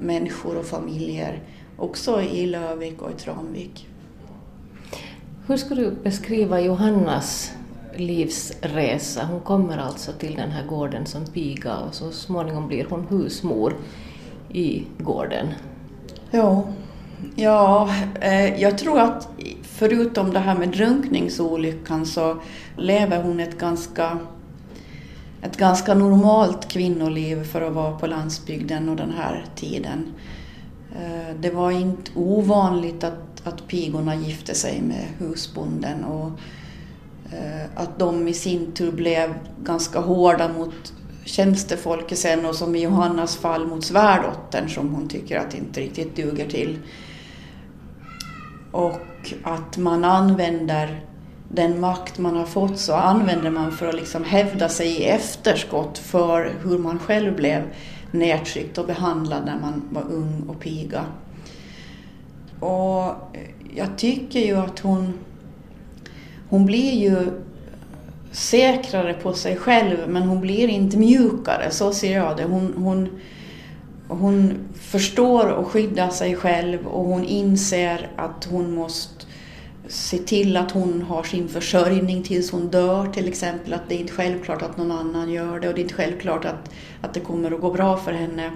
människor 0.00 0.56
och 0.56 0.64
familjer, 0.64 1.42
också 1.76 2.22
i 2.22 2.46
Lövik 2.46 3.02
och 3.02 3.10
i 3.10 3.14
Tranvik. 3.14 3.88
Hur 5.46 5.56
skulle 5.56 5.82
du 5.82 5.90
beskriva 5.90 6.60
Johannas 6.60 7.52
livsresa. 7.96 9.24
Hon 9.24 9.40
kommer 9.40 9.78
alltså 9.78 10.12
till 10.12 10.34
den 10.34 10.50
här 10.50 10.66
gården 10.66 11.06
som 11.06 11.26
piga 11.26 11.76
och 11.76 11.94
så 11.94 12.10
småningom 12.10 12.68
blir 12.68 12.86
hon 12.90 13.06
husmor 13.10 13.74
i 14.52 14.84
gården. 14.98 15.46
Ja, 16.30 16.64
ja 17.34 17.90
eh, 18.20 18.60
jag 18.62 18.78
tror 18.78 19.00
att 19.00 19.28
förutom 19.62 20.32
det 20.32 20.38
här 20.38 20.58
med 20.58 20.68
drunkningsolyckan 20.68 22.06
så 22.06 22.36
lever 22.76 23.22
hon 23.22 23.40
ett 23.40 23.58
ganska 23.58 24.18
ett 25.42 25.56
ganska 25.56 25.94
normalt 25.94 26.68
kvinnoliv 26.68 27.44
för 27.44 27.62
att 27.62 27.72
vara 27.72 27.98
på 27.98 28.06
landsbygden 28.06 28.88
och 28.88 28.96
den 28.96 29.10
här 29.10 29.46
tiden. 29.56 30.12
Eh, 30.96 31.36
det 31.40 31.50
var 31.50 31.70
inte 31.70 32.10
ovanligt 32.14 33.04
att, 33.04 33.46
att 33.46 33.68
pigorna 33.68 34.14
gifte 34.14 34.54
sig 34.54 34.82
med 34.82 35.06
husbonden 35.18 36.04
och 36.04 36.30
Eh, 37.32 37.64
att 37.74 37.98
de 37.98 38.28
i 38.28 38.34
sin 38.34 38.72
tur 38.72 38.92
blev 38.92 39.34
ganska 39.64 39.98
hårda 40.00 40.48
mot 40.48 40.92
tjänstefolket 41.24 42.18
sen 42.18 42.46
och 42.46 42.54
som 42.54 42.76
i 42.76 42.82
Johannas 42.82 43.36
fall 43.36 43.66
mot 43.66 43.84
svärdottern 43.84 44.68
som 44.68 44.94
hon 44.94 45.08
tycker 45.08 45.38
att 45.38 45.54
inte 45.54 45.80
riktigt 45.80 46.16
duger 46.16 46.48
till. 46.48 46.78
Och 48.72 49.32
att 49.42 49.76
man 49.78 50.04
använder 50.04 51.00
den 51.48 51.80
makt 51.80 52.18
man 52.18 52.36
har 52.36 52.46
fått 52.46 52.78
så 52.78 52.94
använder 52.94 53.50
man 53.50 53.72
för 53.72 53.88
att 53.88 53.94
liksom 53.94 54.24
hävda 54.24 54.68
sig 54.68 54.88
i 54.88 55.04
efterskott 55.04 55.98
för 55.98 56.52
hur 56.62 56.78
man 56.78 56.98
själv 56.98 57.36
blev 57.36 57.62
nedtryckt 58.10 58.78
och 58.78 58.86
behandlad 58.86 59.44
när 59.46 59.60
man 59.60 59.82
var 59.90 60.02
ung 60.02 60.44
och 60.48 60.60
piga. 60.60 61.04
Och 62.60 63.14
jag 63.74 63.96
tycker 63.96 64.40
ju 64.40 64.56
att 64.56 64.78
hon 64.78 65.12
hon 66.52 66.66
blir 66.66 66.92
ju 66.92 67.16
säkrare 68.32 69.14
på 69.14 69.32
sig 69.32 69.56
själv 69.56 69.96
men 70.08 70.22
hon 70.22 70.40
blir 70.40 70.68
inte 70.68 70.96
mjukare, 70.96 71.70
så 71.70 71.92
ser 71.92 72.16
jag 72.16 72.36
det. 72.36 72.44
Hon, 72.44 72.74
hon, 72.76 73.08
hon 74.08 74.58
förstår 74.74 75.46
och 75.48 75.66
skyddar 75.66 76.10
sig 76.10 76.36
själv 76.36 76.86
och 76.86 77.04
hon 77.04 77.24
inser 77.24 78.10
att 78.16 78.44
hon 78.44 78.74
måste 78.74 79.24
se 79.88 80.18
till 80.18 80.56
att 80.56 80.70
hon 80.70 81.02
har 81.02 81.22
sin 81.22 81.48
försörjning 81.48 82.22
tills 82.22 82.50
hon 82.50 82.68
dör 82.68 83.06
till 83.06 83.28
exempel. 83.28 83.74
Att 83.74 83.88
det 83.88 83.94
är 83.94 83.98
inte 83.98 84.12
självklart 84.12 84.62
att 84.62 84.76
någon 84.76 84.92
annan 84.92 85.30
gör 85.30 85.60
det 85.60 85.68
och 85.68 85.74
det 85.74 85.80
är 85.80 85.82
inte 85.82 85.94
självklart 85.94 86.44
att, 86.44 86.70
att 87.00 87.14
det 87.14 87.20
kommer 87.20 87.50
att 87.50 87.60
gå 87.60 87.70
bra 87.70 87.96
för 87.96 88.12
henne 88.12 88.50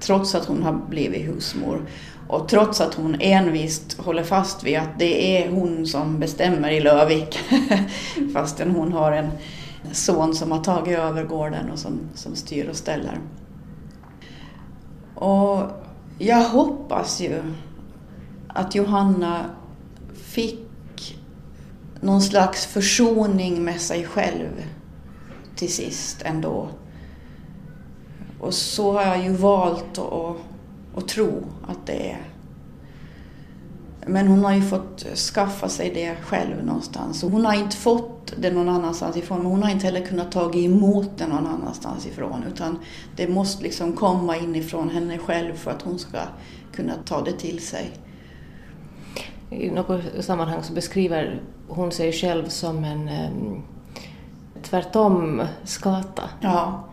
trots 0.00 0.34
att 0.34 0.44
hon 0.44 0.62
har 0.62 0.72
blivit 0.72 1.28
husmor. 1.28 1.86
Och 2.28 2.48
trots 2.48 2.80
att 2.80 2.94
hon 2.94 3.16
envist 3.20 3.98
håller 3.98 4.24
fast 4.24 4.64
vid 4.64 4.78
att 4.78 4.98
det 4.98 5.38
är 5.38 5.50
hon 5.50 5.86
som 5.86 6.18
bestämmer 6.18 6.70
i 6.70 6.80
Lövik, 6.80 7.38
fastän 8.34 8.70
hon 8.70 8.92
har 8.92 9.12
en 9.12 9.30
son 9.92 10.34
som 10.34 10.52
har 10.52 10.64
tagit 10.64 10.98
över 10.98 11.24
gården 11.24 11.70
och 11.70 11.78
som, 11.78 12.00
som 12.14 12.36
styr 12.36 12.68
och 12.68 12.76
ställer. 12.76 13.18
Och 15.20 15.62
jag 16.18 16.44
hoppas 16.44 17.20
ju 17.20 17.42
att 18.48 18.74
Johanna 18.74 19.44
fick 20.14 21.18
någon 22.00 22.22
slags 22.22 22.66
försoning 22.66 23.64
med 23.64 23.80
sig 23.80 24.04
själv 24.04 24.64
till 25.56 25.72
sist 25.72 26.22
ändå. 26.22 26.68
Och 28.40 28.54
så 28.54 28.92
har 28.92 29.02
jag 29.02 29.22
ju 29.22 29.32
valt 29.32 29.98
att 29.98 30.36
att 30.96 31.08
tro 31.08 31.42
att 31.68 31.86
det 31.86 32.10
är. 32.10 32.20
Men 34.06 34.28
hon 34.28 34.44
har 34.44 34.54
ju 34.54 34.62
fått 34.62 35.06
skaffa 35.16 35.68
sig 35.68 35.90
det 35.94 36.16
själv 36.22 36.64
någonstans. 36.64 37.22
hon 37.22 37.44
har 37.44 37.54
inte 37.54 37.76
fått 37.76 38.32
det 38.36 38.50
någon 38.50 38.68
annanstans 38.68 39.16
ifrån, 39.16 39.38
men 39.38 39.46
hon 39.46 39.62
har 39.62 39.70
inte 39.70 39.86
heller 39.86 40.06
kunnat 40.06 40.32
ta 40.32 40.52
emot 40.54 41.10
det 41.16 41.26
någon 41.26 41.46
annanstans 41.46 42.06
ifrån. 42.06 42.44
Utan 42.54 42.78
det 43.16 43.28
måste 43.28 43.62
liksom 43.62 43.92
komma 43.92 44.36
inifrån 44.36 44.90
henne 44.90 45.18
själv 45.18 45.54
för 45.54 45.70
att 45.70 45.82
hon 45.82 45.98
ska 45.98 46.18
kunna 46.72 46.92
ta 47.04 47.22
det 47.22 47.32
till 47.32 47.66
sig. 47.66 47.90
I 49.50 49.70
något 49.70 50.00
sammanhang 50.20 50.62
så 50.62 50.72
beskriver 50.72 51.42
hon 51.68 51.92
sig 51.92 52.12
själv 52.12 52.48
som 52.48 52.84
en 52.84 53.08
um, 53.08 53.62
tvärtom 54.62 55.42
skata. 55.64 56.22
Ja. 56.40 56.89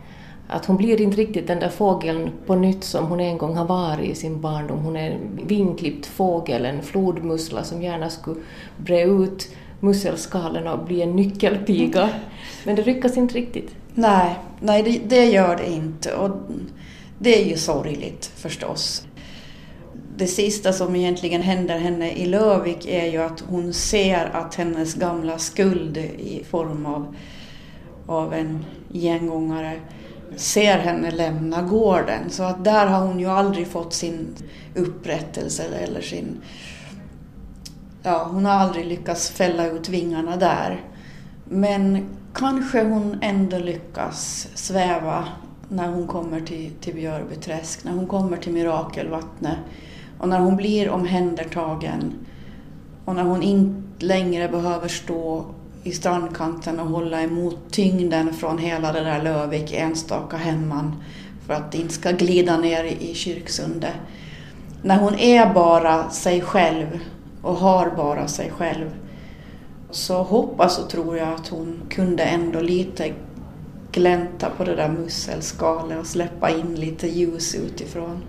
Att 0.47 0.65
hon 0.65 0.77
blir 0.77 1.01
inte 1.01 1.17
riktigt 1.17 1.47
den 1.47 1.59
där 1.59 1.69
fågeln 1.69 2.31
på 2.45 2.55
nytt 2.55 2.83
som 2.83 3.05
hon 3.05 3.19
en 3.19 3.37
gång 3.37 3.55
har 3.55 3.65
varit 3.65 4.09
i 4.09 4.15
sin 4.15 4.41
barndom. 4.41 4.79
Hon 4.79 4.95
är 4.95 5.11
en 5.11 5.47
vinklippt 5.47 6.05
fågel, 6.05 6.65
en 6.65 6.81
flodmussla 6.81 7.63
som 7.63 7.81
gärna 7.81 8.09
skulle 8.09 8.39
bre 8.77 9.03
ut 9.03 9.49
musselskalen 9.79 10.67
och 10.67 10.85
bli 10.85 11.01
en 11.01 11.15
nyckelpiga. 11.15 12.09
Men 12.65 12.75
det 12.75 12.85
lyckas 12.85 13.17
inte 13.17 13.35
riktigt. 13.35 13.75
Nej, 13.93 14.35
nej 14.59 14.83
det, 14.83 15.17
det 15.17 15.25
gör 15.25 15.55
det 15.55 15.69
inte. 15.71 16.13
Och 16.15 16.31
det 17.19 17.41
är 17.41 17.45
ju 17.45 17.57
sorgligt 17.57 18.25
förstås. 18.25 19.05
Det 20.17 20.27
sista 20.27 20.73
som 20.73 20.95
egentligen 20.95 21.41
händer 21.41 21.77
henne 21.79 22.11
i 22.11 22.25
Lövik 22.25 22.85
är 22.87 23.05
ju 23.05 23.17
att 23.17 23.43
hon 23.49 23.73
ser 23.73 24.25
att 24.33 24.55
hennes 24.55 24.93
gamla 24.93 25.37
skuld 25.37 25.97
i 25.97 26.43
form 26.49 26.85
av, 26.85 27.15
av 28.05 28.33
en 28.33 28.65
gengångare 28.93 29.79
ser 30.35 30.77
henne 30.77 31.11
lämna 31.11 31.61
gården. 31.61 32.29
Så 32.29 32.43
att 32.43 32.63
där 32.63 32.87
har 32.87 33.07
hon 33.07 33.19
ju 33.19 33.27
aldrig 33.27 33.67
fått 33.67 33.93
sin 33.93 34.35
upprättelse 34.75 35.63
eller 35.63 36.01
sin 36.01 36.41
ja, 38.07 38.27
hon 38.31 38.45
har 38.45 38.53
aldrig 38.53 38.85
lyckats 38.85 39.29
fälla 39.29 39.67
ut 39.67 39.89
vingarna 39.89 40.37
där. 40.37 40.81
Men 41.43 42.09
kanske 42.33 42.83
hon 42.83 43.17
ändå 43.21 43.57
lyckas 43.57 44.47
sväva 44.53 45.27
när 45.69 45.87
hon 45.87 46.07
kommer 46.07 46.41
till, 46.41 46.71
till 46.81 46.95
Björbyträsk, 46.95 47.83
när 47.83 47.91
hon 47.91 48.07
kommer 48.07 48.37
till 48.37 48.53
Mirakelvattnet 48.53 49.57
och 50.19 50.29
när 50.29 50.39
hon 50.39 50.55
blir 50.55 50.89
omhändertagen 50.89 52.13
och 53.05 53.15
när 53.15 53.23
hon 53.23 53.43
inte 53.43 54.05
längre 54.05 54.49
behöver 54.49 54.87
stå 54.87 55.45
i 55.83 55.91
strandkanten 55.91 56.79
och 56.79 56.87
hålla 56.87 57.21
emot 57.21 57.57
tyngden 57.71 58.33
från 58.33 58.57
hela 58.57 58.91
det 58.91 59.03
där 59.03 59.23
Lövik 59.23 59.73
enstaka 59.73 60.37
hemman 60.37 61.03
för 61.45 61.53
att 61.53 61.71
det 61.71 61.77
inte 61.77 61.93
ska 61.93 62.11
glida 62.11 62.57
ner 62.57 62.83
i 62.83 63.13
kyrksundet. 63.13 63.93
När 64.81 64.97
hon 64.97 65.15
är 65.15 65.53
bara 65.53 66.09
sig 66.09 66.41
själv 66.41 66.99
och 67.41 67.55
har 67.55 67.89
bara 67.97 68.27
sig 68.27 68.51
själv 68.51 68.89
så 69.91 70.23
hoppas 70.23 70.79
och 70.79 70.89
tror 70.89 71.17
jag 71.17 71.33
att 71.33 71.47
hon 71.47 71.81
kunde 71.89 72.23
ändå 72.23 72.61
lite 72.61 73.13
glänta 73.91 74.49
på 74.49 74.63
det 74.63 74.75
där 74.75 74.89
musselskalet 74.89 75.99
och 75.99 76.05
släppa 76.05 76.49
in 76.49 76.75
lite 76.75 77.07
ljus 77.07 77.55
utifrån. 77.55 78.23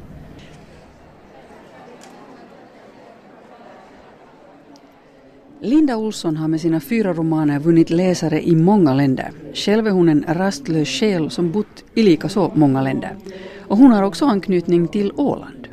Linda 5.60 5.96
Olsson 5.96 6.36
har 6.36 6.48
med 6.48 6.60
sina 6.60 6.80
fyra 6.80 7.12
romaner 7.12 7.58
vunnit 7.58 7.90
läsare 7.90 8.42
i 8.42 8.56
många 8.56 8.94
länder. 8.94 9.32
Själv 9.54 9.86
är 9.86 9.90
hon 9.90 10.08
en 10.08 10.24
rastlös 10.28 10.88
själ 10.88 11.30
som 11.30 11.52
bott 11.52 11.84
i 11.94 12.02
lika 12.02 12.28
så 12.28 12.52
många 12.54 12.82
länder. 12.82 13.16
Och 13.68 13.76
hon 13.76 13.92
har 13.92 14.02
också 14.02 14.26
anknytning 14.26 14.88
till 14.88 15.12
Åland. 15.16 15.68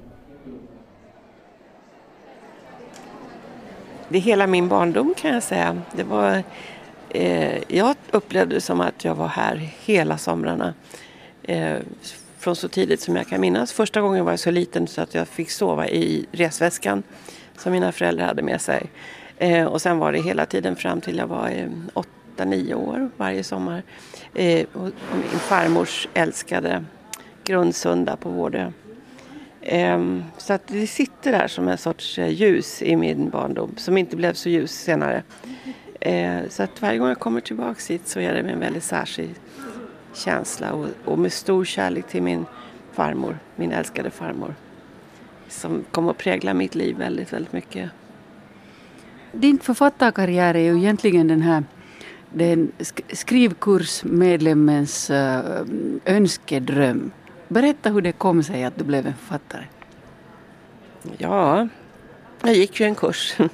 Det 4.09 4.17
är 4.17 4.21
hela 4.21 4.47
min 4.47 4.67
barndom 4.67 5.13
kan 5.17 5.33
jag 5.33 5.43
säga. 5.43 5.81
Det 5.95 6.03
var, 6.03 6.43
eh, 7.09 7.57
jag 7.67 7.95
upplevde 8.11 8.55
det 8.55 8.61
som 8.61 8.81
att 8.81 9.05
jag 9.05 9.15
var 9.15 9.27
här 9.27 9.55
hela 9.85 10.17
somrarna. 10.17 10.73
Eh, 11.43 11.77
från 12.37 12.55
så 12.55 12.67
tidigt 12.67 13.01
som 13.01 13.15
jag 13.15 13.27
kan 13.27 13.41
minnas. 13.41 13.73
Första 13.73 14.01
gången 14.01 14.25
var 14.25 14.31
jag 14.31 14.39
så 14.39 14.51
liten 14.51 14.87
så 14.87 15.01
att 15.01 15.13
jag 15.13 15.27
fick 15.27 15.51
sova 15.51 15.87
i 15.87 16.25
resväskan 16.31 17.03
som 17.57 17.71
mina 17.71 17.91
föräldrar 17.91 18.25
hade 18.25 18.41
med 18.41 18.61
sig. 18.61 18.89
Eh, 19.37 19.65
och 19.65 19.81
sen 19.81 19.97
var 19.97 20.11
det 20.11 20.19
hela 20.19 20.45
tiden 20.45 20.75
fram 20.75 21.01
till 21.01 21.17
jag 21.17 21.27
var 21.27 21.49
eh, 21.49 21.69
åtta, 21.93 22.45
nio 22.45 22.75
år 22.75 23.09
varje 23.17 23.43
sommar. 23.43 23.83
Eh, 24.33 24.65
och 24.73 24.91
min 25.11 25.39
farmors 25.39 26.07
älskade 26.13 26.85
Grundsunda 27.43 28.15
på 28.17 28.29
Vårdö. 28.29 28.71
Eh, 29.61 29.99
så 30.37 30.53
att 30.53 30.67
det 30.67 30.87
sitter 30.87 31.31
där 31.31 31.47
som 31.47 31.67
en 31.67 31.77
sorts 31.77 32.19
eh, 32.19 32.29
ljus 32.29 32.81
i 32.81 32.95
min 32.95 33.29
barndom 33.29 33.73
som 33.77 33.97
inte 33.97 34.15
blev 34.15 34.33
så 34.33 34.49
ljus 34.49 34.71
senare. 34.71 35.23
Eh, 35.99 36.39
så 36.49 36.63
att 36.63 36.81
varje 36.81 36.97
gång 36.97 37.07
jag 37.07 37.19
kommer 37.19 37.41
tillbaks 37.41 37.89
hit 37.89 38.07
så 38.07 38.19
är 38.19 38.33
det 38.33 38.43
med 38.43 38.53
en 38.53 38.59
väldigt 38.59 38.83
särskild 38.83 39.35
känsla 40.13 40.71
och, 40.71 40.87
och 41.05 41.19
med 41.19 41.33
stor 41.33 41.65
kärlek 41.65 42.07
till 42.07 42.23
min 42.23 42.45
farmor, 42.91 43.37
min 43.55 43.71
älskade 43.71 44.09
farmor. 44.09 44.55
Som 45.47 45.85
kom 45.91 46.09
att 46.09 46.17
prägla 46.17 46.53
mitt 46.53 46.75
liv 46.75 46.97
väldigt, 46.97 47.33
väldigt 47.33 47.53
mycket. 47.53 47.89
Din 49.35 49.59
författarkarriär 49.59 50.55
är 50.55 50.59
ju 50.59 50.77
egentligen 50.77 51.27
den 51.27 51.41
här 51.41 51.63
den 52.29 52.71
skrivkursmedlemmens 53.13 55.09
eh, 55.09 55.61
önskedröm. 56.05 57.11
Berätta 57.47 57.89
hur 57.89 58.01
det 58.01 58.11
kom 58.11 58.43
sig 58.43 58.63
att 58.63 58.77
du 58.77 58.83
blev 58.83 59.07
en 59.07 59.13
författare. 59.13 59.63
Ja, 61.17 61.67
jag 62.41 62.53
gick 62.53 62.79
ju 62.79 62.85
en 62.85 62.95
kurs. 62.95 63.35
Men 63.37 63.49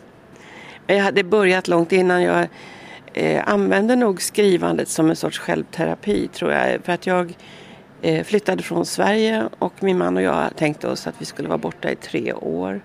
Jag 0.98 1.04
hade 1.04 1.24
börjat 1.24 1.68
långt 1.68 1.92
innan. 1.92 2.24
Jag 2.24 2.48
eh, 3.14 3.44
använde 3.50 3.96
nog 3.96 4.22
skrivandet 4.22 4.90
som 4.90 5.10
en 5.10 5.16
sorts 5.16 5.40
självterapi 5.40 6.28
tror 6.28 6.52
jag. 6.52 6.84
För 6.84 6.94
att 6.94 7.08
jag 7.08 7.34
eh, 8.02 8.24
flyttade 8.24 8.64
från 8.64 8.86
Sverige 8.86 9.50
och 9.60 9.84
min 9.84 9.98
man 9.98 10.18
och 10.18 10.24
jag 10.24 10.56
tänkte 10.56 10.88
oss 10.88 11.08
att 11.08 11.16
vi 11.18 11.26
skulle 11.26 11.48
vara 11.48 11.58
borta 11.58 11.92
i 11.92 11.96
tre 11.96 12.34
år. 12.34 12.82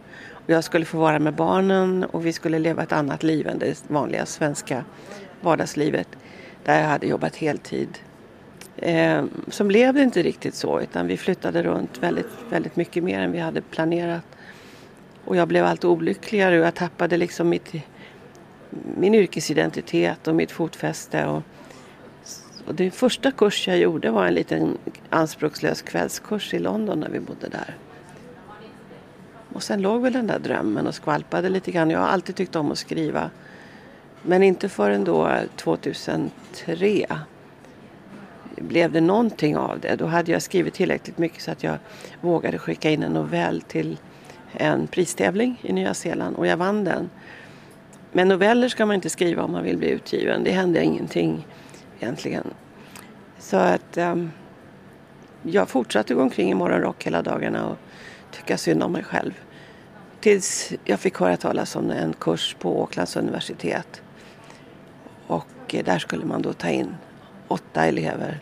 Jag 0.49 0.65
skulle 0.65 0.85
få 0.85 0.99
vara 0.99 1.19
med 1.19 1.35
barnen 1.35 2.05
och 2.05 2.27
vi 2.27 2.33
skulle 2.33 2.59
leva 2.59 2.83
ett 2.83 2.93
annat 2.93 3.23
liv 3.23 3.47
än 3.47 3.59
det 3.59 3.85
vanliga 3.89 4.27
svenska 4.27 4.85
vardagslivet 5.41 6.09
där 6.65 6.81
jag 6.81 6.89
hade 6.89 7.07
jobbat 7.07 7.37
heltid. 7.37 7.99
Eh, 8.77 9.25
som 9.49 9.69
blev 9.69 9.95
det 9.95 10.03
inte 10.03 10.23
riktigt 10.23 10.55
så 10.55 10.81
utan 10.81 11.07
vi 11.07 11.17
flyttade 11.17 11.63
runt 11.63 11.99
väldigt, 11.99 12.27
väldigt 12.51 12.77
mycket 12.77 13.05
mer 13.05 13.21
än 13.21 13.33
vi 13.33 13.39
hade 13.39 13.63
planerat. 13.63 14.25
Och 15.25 15.37
jag 15.37 15.49
blev 15.49 15.65
allt 15.65 15.85
olyckligare 15.85 16.61
och 16.61 16.67
jag 16.67 16.75
tappade 16.75 17.17
liksom 17.17 17.49
mitt, 17.49 17.73
min 18.97 19.15
yrkesidentitet 19.15 20.29
och 20.29 20.35
mitt 20.35 20.51
fotfäste. 20.51 21.27
Och, 21.27 21.43
och 22.67 22.75
den 22.75 22.91
första 22.91 23.31
kurs 23.31 23.69
jag 23.69 23.79
gjorde 23.79 24.11
var 24.11 24.27
en 24.27 24.35
liten 24.35 24.79
anspråkslös 25.11 25.83
kvällskurs 25.83 26.55
i 26.55 26.59
London 26.59 27.01
när 27.01 27.09
vi 27.09 27.21
bodde 27.21 27.49
där. 27.49 27.77
Och 29.53 29.63
sen 29.63 29.83
låg 29.83 30.03
väl 30.03 30.13
den 30.13 30.27
där 30.27 30.39
drömmen 30.39 30.87
och 30.87 30.95
skvalpade 30.95 31.49
lite 31.49 31.71
grann. 31.71 31.91
Jag 31.91 31.99
har 31.99 32.07
alltid 32.07 32.37
tyckt 32.37 32.57
om 32.57 32.73
att 32.73 32.79
skriva. 32.79 33.31
Men 34.23 34.43
inte 34.43 34.69
förrän 34.69 35.05
då 35.05 35.31
2003 35.57 37.07
blev 38.57 38.93
det 38.93 39.01
någonting 39.01 39.57
av 39.57 39.81
det. 39.81 39.97
Då 39.97 40.07
hade 40.07 40.33
jag 40.33 40.43
skrivit 40.43 40.75
tillräckligt 40.75 41.19
mycket 41.19 41.43
så 41.43 41.51
att 41.51 41.63
jag 41.63 41.79
vågade 42.21 42.59
skicka 42.59 42.91
in 42.91 43.03
en 43.03 43.13
novell 43.13 43.61
till 43.61 43.99
en 44.53 44.87
pristävling 44.87 45.61
i 45.63 45.73
Nya 45.73 45.95
Zeeland 45.95 46.37
och 46.37 46.47
jag 46.47 46.57
vann 46.57 46.85
den. 46.85 47.11
Men 48.13 48.29
noveller 48.29 48.69
ska 48.69 48.87
man 48.87 48.95
inte 48.95 49.11
skriva 49.11 49.43
om 49.43 49.53
man 49.53 49.65
vill 49.65 49.77
bli 49.77 49.89
utgiven. 49.89 50.45
Det 50.45 50.51
hände 50.51 50.85
ingenting 50.85 51.47
egentligen. 52.01 52.45
Så 53.39 53.57
att 53.57 53.97
um, 53.97 54.31
jag 55.43 55.69
fortsatte 55.69 56.15
gå 56.15 56.23
omkring 56.23 56.51
i 56.51 56.55
morgonrock 56.55 57.07
hela 57.07 57.23
dagarna 57.23 57.67
och 57.67 57.77
tycka 58.37 58.59
synd 58.59 58.83
om 58.83 58.93
mig 58.93 59.05
själv. 59.05 59.33
Tills 60.21 60.73
jag 60.85 61.01
fick 61.01 61.19
höra 61.19 61.37
talas 61.37 61.77
om 61.77 61.91
en 61.91 62.13
kurs 62.13 62.57
på 62.59 62.81
Åklands 62.81 63.17
universitet. 63.17 64.03
Och 65.27 65.75
eh, 65.75 65.85
där 65.85 65.99
skulle 65.99 66.25
man 66.25 66.43
då 66.43 66.53
ta 66.53 66.69
in 66.69 66.95
åtta 67.49 67.85
elever 67.85 68.41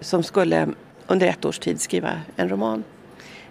som 0.00 0.22
skulle 0.22 0.68
under 1.06 1.26
ett 1.26 1.44
års 1.44 1.58
tid 1.58 1.80
skriva 1.80 2.20
en 2.36 2.48
roman 2.48 2.84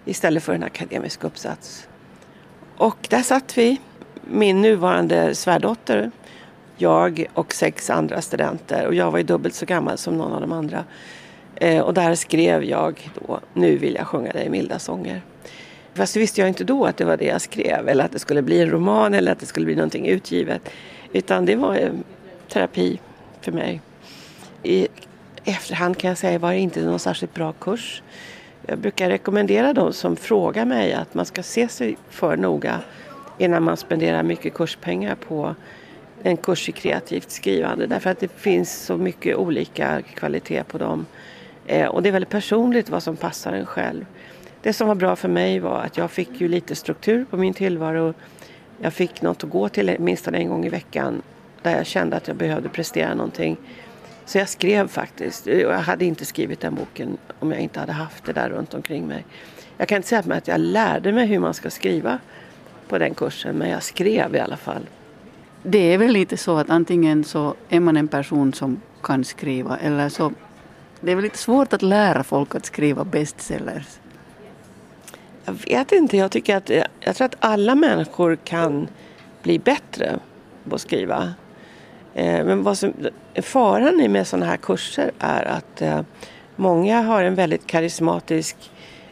istället 0.04 0.42
för 0.42 0.54
en 0.54 0.62
akademisk 0.62 1.24
uppsats. 1.24 1.88
Och 2.76 3.06
där 3.10 3.22
satt 3.22 3.58
vi, 3.58 3.80
min 4.24 4.62
nuvarande 4.62 5.34
svärdotter, 5.34 6.10
jag 6.76 7.26
och 7.34 7.54
sex 7.54 7.90
andra 7.90 8.22
studenter 8.22 8.86
och 8.86 8.94
jag 8.94 9.10
var 9.10 9.18
ju 9.18 9.24
dubbelt 9.24 9.54
så 9.54 9.66
gammal 9.66 9.98
som 9.98 10.16
någon 10.16 10.32
av 10.32 10.40
de 10.40 10.52
andra. 10.52 10.84
Eh, 11.56 11.80
och 11.80 11.94
där 11.94 12.14
skrev 12.14 12.64
jag 12.64 13.10
då 13.14 13.40
Nu 13.54 13.76
vill 13.76 13.94
jag 13.94 14.06
sjunga 14.06 14.32
dig 14.32 14.48
milda 14.48 14.78
sånger. 14.78 15.22
Fast 16.00 16.14
det 16.14 16.20
visste 16.20 16.40
jag 16.40 16.48
inte 16.48 16.64
då 16.64 16.86
att 16.86 16.96
det 16.96 17.04
var 17.04 17.16
det 17.16 17.24
jag 17.24 17.40
skrev 17.40 17.88
eller 17.88 18.04
att 18.04 18.12
det 18.12 18.18
skulle 18.18 18.42
bli 18.42 18.60
en 18.60 18.70
roman 18.70 19.14
eller 19.14 19.32
att 19.32 19.38
det 19.38 19.46
skulle 19.46 19.66
bli 19.66 19.74
någonting 19.74 20.06
utgivet. 20.06 20.70
Utan 21.12 21.46
det 21.46 21.56
var 21.56 21.76
eh, 21.76 21.90
terapi 22.48 23.00
för 23.40 23.52
mig. 23.52 23.80
I 24.62 24.88
efterhand 25.44 25.98
kan 25.98 26.08
jag 26.08 26.18
säga 26.18 26.38
var 26.38 26.52
det 26.52 26.58
inte 26.58 26.82
någon 26.82 26.98
särskilt 26.98 27.34
bra 27.34 27.52
kurs. 27.52 28.02
Jag 28.66 28.78
brukar 28.78 29.10
rekommendera 29.10 29.72
de 29.72 29.92
som 29.92 30.16
frågar 30.16 30.64
mig 30.64 30.92
att 30.92 31.14
man 31.14 31.26
ska 31.26 31.42
se 31.42 31.68
sig 31.68 31.96
för 32.10 32.36
noga 32.36 32.80
innan 33.38 33.62
man 33.62 33.76
spenderar 33.76 34.22
mycket 34.22 34.54
kurspengar 34.54 35.14
på 35.14 35.54
en 36.22 36.36
kurs 36.36 36.68
i 36.68 36.72
kreativt 36.72 37.30
skrivande. 37.30 37.86
Därför 37.86 38.10
att 38.10 38.20
det 38.20 38.32
finns 38.36 38.84
så 38.84 38.96
mycket 38.96 39.36
olika 39.36 40.02
kvalitet 40.14 40.64
på 40.64 40.78
dem. 40.78 41.06
Eh, 41.66 41.86
och 41.86 42.02
det 42.02 42.08
är 42.08 42.12
väldigt 42.12 42.30
personligt 42.30 42.90
vad 42.90 43.02
som 43.02 43.16
passar 43.16 43.52
en 43.52 43.66
själv. 43.66 44.04
Det 44.62 44.72
som 44.72 44.88
var 44.88 44.94
bra 44.94 45.16
för 45.16 45.28
mig 45.28 45.58
var 45.58 45.80
att 45.80 45.96
jag 45.96 46.10
fick 46.10 46.40
ju 46.40 46.48
lite 46.48 46.74
struktur 46.74 47.24
på 47.24 47.36
min 47.36 47.54
tillvaro. 47.54 48.14
Jag 48.80 48.92
fick 48.92 49.22
något 49.22 49.44
att 49.44 49.50
gå 49.50 49.68
till 49.68 49.96
minst 49.98 50.28
en 50.28 50.48
gång 50.48 50.66
i 50.66 50.68
veckan 50.68 51.22
där 51.62 51.76
jag 51.76 51.86
kände 51.86 52.16
att 52.16 52.28
jag 52.28 52.36
behövde 52.36 52.68
prestera 52.68 53.14
någonting. 53.14 53.56
Så 54.24 54.38
jag 54.38 54.48
skrev 54.48 54.88
faktiskt. 54.88 55.46
Jag 55.46 55.78
hade 55.78 56.04
inte 56.04 56.24
skrivit 56.24 56.60
den 56.60 56.74
boken 56.74 57.18
om 57.38 57.52
jag 57.52 57.60
inte 57.60 57.80
hade 57.80 57.92
haft 57.92 58.24
det 58.24 58.32
där 58.32 58.48
runt 58.48 58.74
omkring 58.74 59.06
mig. 59.06 59.24
Jag 59.76 59.88
kan 59.88 59.96
inte 59.96 60.08
säga 60.08 60.34
att 60.34 60.48
jag 60.48 60.60
lärde 60.60 61.12
mig 61.12 61.26
hur 61.26 61.38
man 61.38 61.54
ska 61.54 61.70
skriva 61.70 62.18
på 62.88 62.98
den 62.98 63.14
kursen 63.14 63.56
men 63.56 63.70
jag 63.70 63.82
skrev 63.82 64.36
i 64.36 64.38
alla 64.38 64.56
fall. 64.56 64.86
Det 65.62 65.94
är 65.94 65.98
väl 65.98 66.12
lite 66.12 66.36
så 66.36 66.56
att 66.56 66.70
antingen 66.70 67.24
så 67.24 67.54
är 67.68 67.80
man 67.80 67.96
en 67.96 68.08
person 68.08 68.52
som 68.52 68.80
kan 69.02 69.24
skriva 69.24 69.76
eller 69.76 70.08
så 70.08 70.32
det 71.00 71.12
är 71.12 71.16
väl 71.16 71.24
lite 71.24 71.38
svårt 71.38 71.72
att 71.72 71.82
lära 71.82 72.24
folk 72.24 72.54
att 72.54 72.66
skriva 72.66 73.04
bestsellers. 73.04 74.00
Jag 75.44 75.52
vet 75.52 75.92
inte. 75.92 76.16
Jag 76.16 76.30
tycker 76.30 76.56
att 76.56 76.70
eh, 76.70 76.82
jag 77.00 77.16
tror 77.16 77.24
att 77.24 77.36
alla 77.40 77.74
människor 77.74 78.36
kan 78.36 78.88
bli 79.42 79.58
bättre 79.58 80.18
på 80.68 80.74
att 80.74 80.80
skriva. 80.80 81.34
Eh, 82.14 82.44
men 82.44 82.62
vad 82.62 82.78
som, 82.78 82.92
faran 83.42 84.12
med 84.12 84.26
sådana 84.26 84.46
här 84.46 84.56
kurser 84.56 85.10
är 85.18 85.44
att 85.44 85.82
eh, 85.82 86.00
många 86.56 87.02
har 87.02 87.24
en 87.24 87.34
väldigt 87.34 87.66
karismatisk 87.66 88.56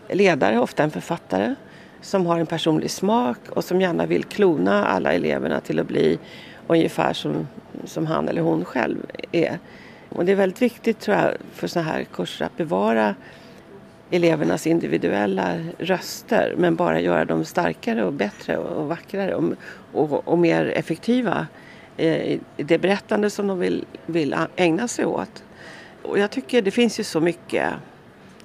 ledare, 0.08 0.58
ofta 0.58 0.82
en 0.82 0.90
författare, 0.90 1.54
som 2.00 2.26
har 2.26 2.38
en 2.38 2.46
personlig 2.46 2.90
smak 2.90 3.38
och 3.48 3.64
som 3.64 3.80
gärna 3.80 4.06
vill 4.06 4.24
klona 4.24 4.86
alla 4.86 5.12
eleverna 5.12 5.60
till 5.60 5.80
att 5.80 5.86
bli 5.86 6.18
ungefär 6.66 7.12
som, 7.12 7.48
som 7.84 8.06
han 8.06 8.28
eller 8.28 8.42
hon 8.42 8.64
själv 8.64 8.96
är. 9.32 9.58
Och 10.08 10.24
det 10.24 10.32
är 10.32 10.36
väldigt 10.36 10.62
viktigt 10.62 11.00
tror 11.00 11.16
jag 11.16 11.34
för 11.52 11.66
sådana 11.66 11.90
här 11.90 12.04
kurser 12.04 12.44
att 12.44 12.56
bevara 12.56 13.14
elevernas 14.10 14.66
individuella 14.66 15.56
röster 15.78 16.54
men 16.58 16.76
bara 16.76 17.00
göra 17.00 17.24
dem 17.24 17.44
starkare 17.44 18.04
och 18.04 18.12
bättre 18.12 18.56
och 18.56 18.88
vackrare 18.88 19.34
och, 19.34 19.52
och, 19.92 20.28
och 20.28 20.38
mer 20.38 20.66
effektiva 20.66 21.46
eh, 21.96 22.32
i 22.32 22.40
det 22.56 22.78
berättande 22.78 23.30
som 23.30 23.46
de 23.46 23.58
vill, 23.58 23.84
vill 24.06 24.36
ägna 24.56 24.88
sig 24.88 25.04
åt. 25.04 25.44
Och 26.02 26.18
jag 26.18 26.30
tycker 26.30 26.62
det 26.62 26.70
finns 26.70 27.00
ju 27.00 27.04
så 27.04 27.20
mycket, 27.20 27.72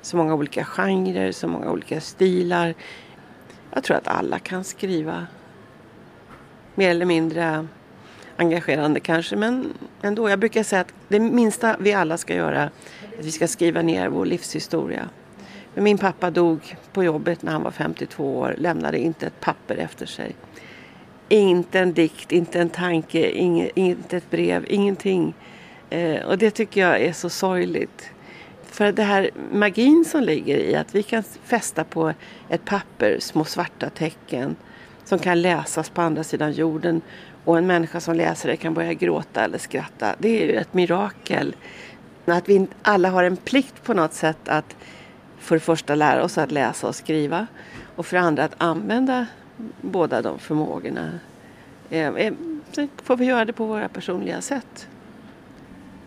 så 0.02 0.18
många 0.18 0.34
olika 0.34 0.66
genrer, 0.66 1.32
så 1.32 1.48
många 1.48 1.72
olika 1.72 2.02
stilar. 2.02 2.74
Jag 3.74 3.84
tror 3.84 3.98
att 3.98 4.08
alla 4.08 4.40
kan 4.40 4.64
skriva 4.64 5.28
mer 6.76 6.90
eller 6.90 7.06
mindre 7.06 7.68
engagerande 8.36 9.00
kanske, 9.00 9.36
men 9.36 9.74
ändå. 10.02 10.30
Jag 10.30 10.40
brukar 10.40 10.64
säga 10.64 10.82
att 10.82 10.94
det 11.08 11.20
minsta 11.20 11.76
vi 11.80 11.94
alla 11.94 12.18
ska 12.18 12.36
göra 12.36 12.62
är 12.62 12.66
att 13.20 13.26
vi 13.26 13.32
ska 13.32 13.48
skriva 13.48 13.82
ner 13.82 14.10
vår 14.10 14.26
livshistoria. 14.26 15.10
Men 15.74 15.84
min 15.84 15.98
pappa 15.98 16.32
dog 16.32 16.76
på 16.94 17.04
jobbet 17.04 17.42
när 17.42 17.52
han 17.52 17.64
var 17.64 17.72
52 17.72 18.38
år, 18.38 18.56
lämnade 18.58 19.00
inte 19.00 19.28
ett 19.28 19.40
papper 19.40 19.76
efter 19.76 20.06
sig. 20.06 20.36
Inte 21.30 21.80
en 21.80 21.94
dikt, 21.94 22.32
inte 22.32 22.60
en 22.60 22.70
tanke, 22.70 23.30
inget, 23.32 23.72
inte 23.78 24.18
ett 24.18 24.30
brev, 24.32 24.66
ingenting. 24.70 25.34
Eh, 25.90 26.22
och 26.22 26.38
det 26.38 26.52
tycker 26.52 26.82
jag 26.82 27.02
är 27.02 27.14
så 27.14 27.30
sorgligt. 27.30 28.10
För 28.64 28.92
det 28.92 29.04
här 29.04 29.30
magin 29.52 30.06
som 30.06 30.24
ligger 30.24 30.58
i 30.58 30.76
att 30.76 30.96
vi 30.96 31.04
kan 31.04 31.24
fästa 31.24 31.84
på 31.84 32.14
ett 32.50 32.66
papper 32.66 33.18
små 33.20 33.46
svarta 33.46 33.90
tecken 33.90 34.56
som 35.04 35.20
kan 35.20 35.42
läsas 35.42 35.90
på 35.90 36.02
andra 36.02 36.24
sidan 36.24 36.52
jorden 36.52 37.02
och 37.46 37.58
en 37.58 37.68
människa 37.68 38.00
som 38.00 38.16
läser 38.16 38.50
det 38.50 38.58
kan 38.58 38.74
börja 38.74 38.94
gråta 38.94 39.44
eller 39.44 39.58
skratta. 39.58 40.16
Det 40.20 40.42
är 40.42 40.46
ju 40.46 40.56
ett 40.56 40.74
mirakel. 40.74 41.56
Att 42.26 42.50
vi 42.50 42.68
alla 42.82 43.10
har 43.10 43.24
en 43.24 43.38
plikt 43.38 43.84
på 43.84 43.94
något 43.94 44.14
sätt 44.14 44.50
att 44.50 44.76
för 45.44 45.56
det 45.56 45.60
första 45.60 45.96
lära 45.96 46.24
oss 46.24 46.38
att 46.38 46.52
läsa 46.52 46.88
och 46.88 46.96
skriva 46.96 47.48
och 47.96 48.06
för 48.06 48.18
det 48.18 48.24
andra 48.24 48.44
att 48.44 48.56
använda 48.58 49.26
båda 49.82 50.22
de 50.22 50.40
förmågorna. 50.40 51.20
Eh, 51.90 52.08
eh, 52.08 52.34
sen 52.72 52.90
får 53.04 53.18
vi 53.18 53.26
göra 53.26 53.46
det 53.46 53.54
på 53.54 53.66
våra 53.66 53.88
personliga 53.90 54.42
sätt. 54.42 54.88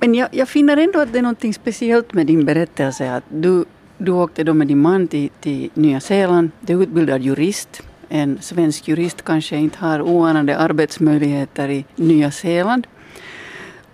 Men 0.01 0.15
jag, 0.15 0.29
jag 0.33 0.49
finner 0.49 0.77
ändå 0.77 1.01
att 1.01 1.13
det 1.13 1.19
är 1.19 1.23
något 1.23 1.55
speciellt 1.55 2.13
med 2.13 2.27
din 2.27 2.45
berättelse. 2.45 3.13
Att 3.13 3.25
du, 3.29 3.65
du 3.99 4.13
åkte 4.13 4.45
då 4.45 4.55
med 4.55 4.67
din 4.67 4.79
man 4.79 5.09
till, 5.09 5.29
till 5.41 5.71
Nya 5.75 6.01
Zeeland. 6.01 6.51
Du 6.61 6.73
är 6.73 6.83
utbildad 6.83 7.23
jurist. 7.23 7.83
En 8.09 8.39
svensk 8.41 8.89
jurist 8.89 9.23
kanske 9.23 9.57
inte 9.57 9.79
har 9.79 10.03
oanade 10.03 10.59
arbetsmöjligheter 10.59 11.69
i 11.69 11.85
Nya 11.97 12.31
Zeeland. 12.31 12.87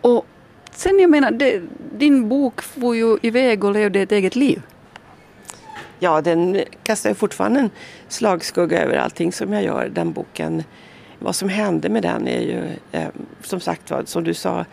Och 0.00 0.26
sen 0.70 0.98
jag 0.98 1.10
menar, 1.10 1.30
det, 1.30 1.62
din 1.98 2.28
bok 2.28 2.62
får 2.62 2.96
ju 2.96 3.18
iväg 3.22 3.64
och 3.64 3.72
levde 3.72 4.00
ett 4.00 4.12
eget 4.12 4.36
liv. 4.36 4.62
Ja, 6.02 6.20
den 6.20 6.60
kastar 6.82 7.14
fortfarande 7.14 7.60
en 7.60 7.70
slagskugga 8.08 8.82
över 8.82 8.96
allting 8.96 9.32
som 9.32 9.52
jag 9.52 9.62
gör, 9.62 9.88
den 9.88 10.12
boken. 10.12 10.64
Vad 11.18 11.34
som 11.34 11.48
hände 11.48 11.88
med 11.88 12.02
den 12.02 12.28
är 12.28 12.40
ju, 12.40 12.76
eh, 12.92 13.08
som 13.42 13.60
sagt 13.60 13.90
var, 13.90 14.02
som 14.04 14.24
du 14.24 14.34
sa, 14.34 14.64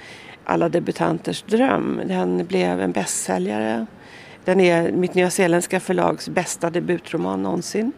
alla 0.43 0.69
debutanters 0.69 1.41
dröm. 1.41 2.01
Den 2.05 2.45
blev 2.45 2.81
en 2.81 2.91
bästsäljare. 2.91 3.85
Den 4.45 4.59
är 4.59 4.91
mitt 4.91 5.13
nyzeeländska 5.13 5.79
förlags 5.79 6.29
bästa 6.29 6.69
debutroman 6.69 7.43
någonsin. 7.43 7.91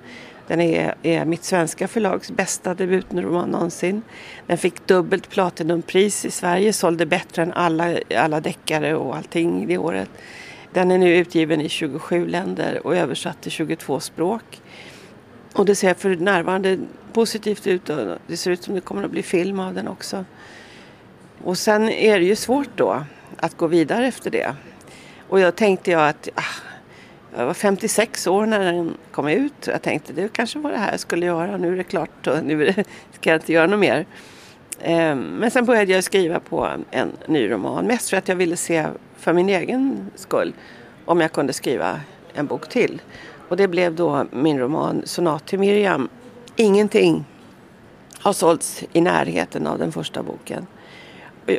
Den 0.47 0.61
är, 0.61 0.95
är 1.03 1.25
mitt 1.25 1.43
svenska 1.43 1.87
förlags 1.87 2.31
bästa 2.31 2.73
debutroman 2.73 3.49
någonsin. 3.49 4.01
Den 4.47 4.57
fick 4.57 4.87
dubbelt 4.87 5.29
platinumpris 5.29 6.25
i 6.25 6.31
Sverige, 6.31 6.73
sålde 6.73 7.05
bättre 7.05 7.41
än 7.41 7.53
alla, 7.53 7.97
alla 8.15 8.39
deckare 8.39 8.95
och 8.95 9.15
allting 9.15 9.67
det 9.67 9.77
året. 9.77 10.09
Den 10.73 10.91
är 10.91 10.97
nu 10.97 11.17
utgiven 11.17 11.61
i 11.61 11.69
27 11.69 12.27
länder 12.27 12.87
och 12.87 12.95
översatt 12.95 13.41
till 13.41 13.51
22 13.51 13.99
språk. 13.99 14.61
Och 15.53 15.65
det 15.65 15.75
ser 15.75 15.93
för 15.93 16.15
närvarande 16.15 16.79
positivt 17.13 17.67
ut 17.67 17.89
och 17.89 18.17
det 18.27 18.37
ser 18.37 18.51
ut 18.51 18.63
som 18.63 18.75
det 18.75 18.81
kommer 18.81 19.03
att 19.03 19.11
bli 19.11 19.23
film 19.23 19.59
av 19.59 19.73
den 19.73 19.87
också. 19.87 20.25
Och 21.43 21.57
sen 21.57 21.89
är 21.89 22.19
det 22.19 22.25
ju 22.25 22.35
svårt 22.35 22.69
då 22.75 23.03
att 23.37 23.57
gå 23.57 23.67
vidare 23.67 24.07
efter 24.07 24.31
det. 24.31 24.55
Och 25.29 25.39
jag 25.39 25.55
tänkte 25.55 25.91
jag 25.91 26.09
att 26.09 26.29
ah, 26.35 26.43
jag 27.37 27.45
var 27.45 27.53
56 27.53 28.27
år 28.27 28.45
när 28.45 28.59
den 28.59 28.97
kom 29.11 29.27
ut. 29.27 29.67
Jag 29.67 29.81
tänkte 29.81 30.13
det 30.13 30.33
kanske 30.33 30.59
var 30.59 30.71
det 30.71 30.77
här 30.77 30.91
jag 30.91 30.99
skulle 30.99 31.25
göra. 31.25 31.57
Nu 31.57 31.73
är 31.73 31.77
det 31.77 31.83
klart 31.83 32.27
och 32.27 32.45
nu 32.45 32.73
ska 33.11 33.29
jag 33.29 33.37
inte 33.37 33.53
göra 33.53 33.67
något 33.67 33.79
mer. 33.79 34.05
Ehm, 34.81 35.19
men 35.19 35.51
sen 35.51 35.65
började 35.65 35.91
jag 35.91 36.03
skriva 36.03 36.39
på 36.39 36.69
en 36.91 37.11
ny 37.27 37.51
roman. 37.51 37.85
Mest 37.85 38.09
för 38.09 38.17
att 38.17 38.27
jag 38.27 38.35
ville 38.35 38.57
se 38.57 38.87
för 39.21 39.33
min 39.33 39.49
egen 39.49 40.11
skull 40.15 40.53
om 41.05 41.21
jag 41.21 41.31
kunde 41.31 41.53
skriva 41.53 41.99
en 42.33 42.47
bok 42.47 42.69
till. 42.69 43.01
Och 43.49 43.57
det 43.57 43.67
blev 43.67 43.95
då 43.95 44.25
min 44.31 44.59
roman 44.59 45.01
Sonat 45.05 45.47
till 45.47 45.59
Miriam. 45.59 46.09
Ingenting 46.55 47.25
har 48.19 48.33
sålts 48.33 48.83
i 48.93 49.01
närheten 49.01 49.67
av 49.67 49.79
den 49.79 49.91
första 49.91 50.23
boken. 50.23 50.67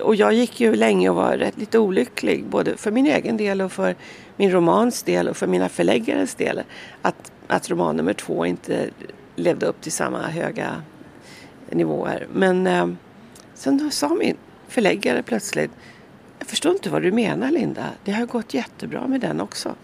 Och 0.03 0.15
jag 0.15 0.33
gick 0.33 0.61
ju 0.61 0.75
länge 0.75 1.11
och 1.11 1.17
var 1.17 1.37
rätt 1.37 1.59
lite 1.59 1.79
olycklig 1.79 2.45
både 2.45 2.77
för 2.77 2.91
min 2.91 3.07
egen 3.07 3.37
del 3.37 3.61
och 3.61 3.73
för 3.73 3.95
min 4.37 4.51
romans 4.51 5.03
del 5.03 5.29
och 5.29 5.37
för 5.37 5.47
mina 5.47 5.69
förläggares 5.69 6.35
del. 6.35 6.63
Att, 7.03 7.33
att 7.47 7.71
roman 7.71 7.97
nummer 7.97 8.13
två 8.13 8.47
inte 8.47 8.91
levde 9.37 9.67
upp 9.67 9.81
till 9.81 9.93
samma 9.93 10.23
höga 10.23 10.83
nivåer. 11.71 12.27
Men 12.33 12.67
eh, 12.67 12.89
sen 13.55 13.91
sa 13.91 14.09
min 14.09 14.37
förläggare 14.69 15.23
plötsligt 15.23 15.71
jag 16.43 16.47
förstår 16.47 16.73
inte 16.73 16.91
vad 16.91 17.03
du 17.03 17.13
menar 17.13 17.51
Linda. 17.51 17.91
Det 18.05 18.13
har 18.13 18.27
gått 18.27 18.55
jättebra 18.55 19.07
med 19.07 19.21
den 19.21 19.41
också. 19.41 19.75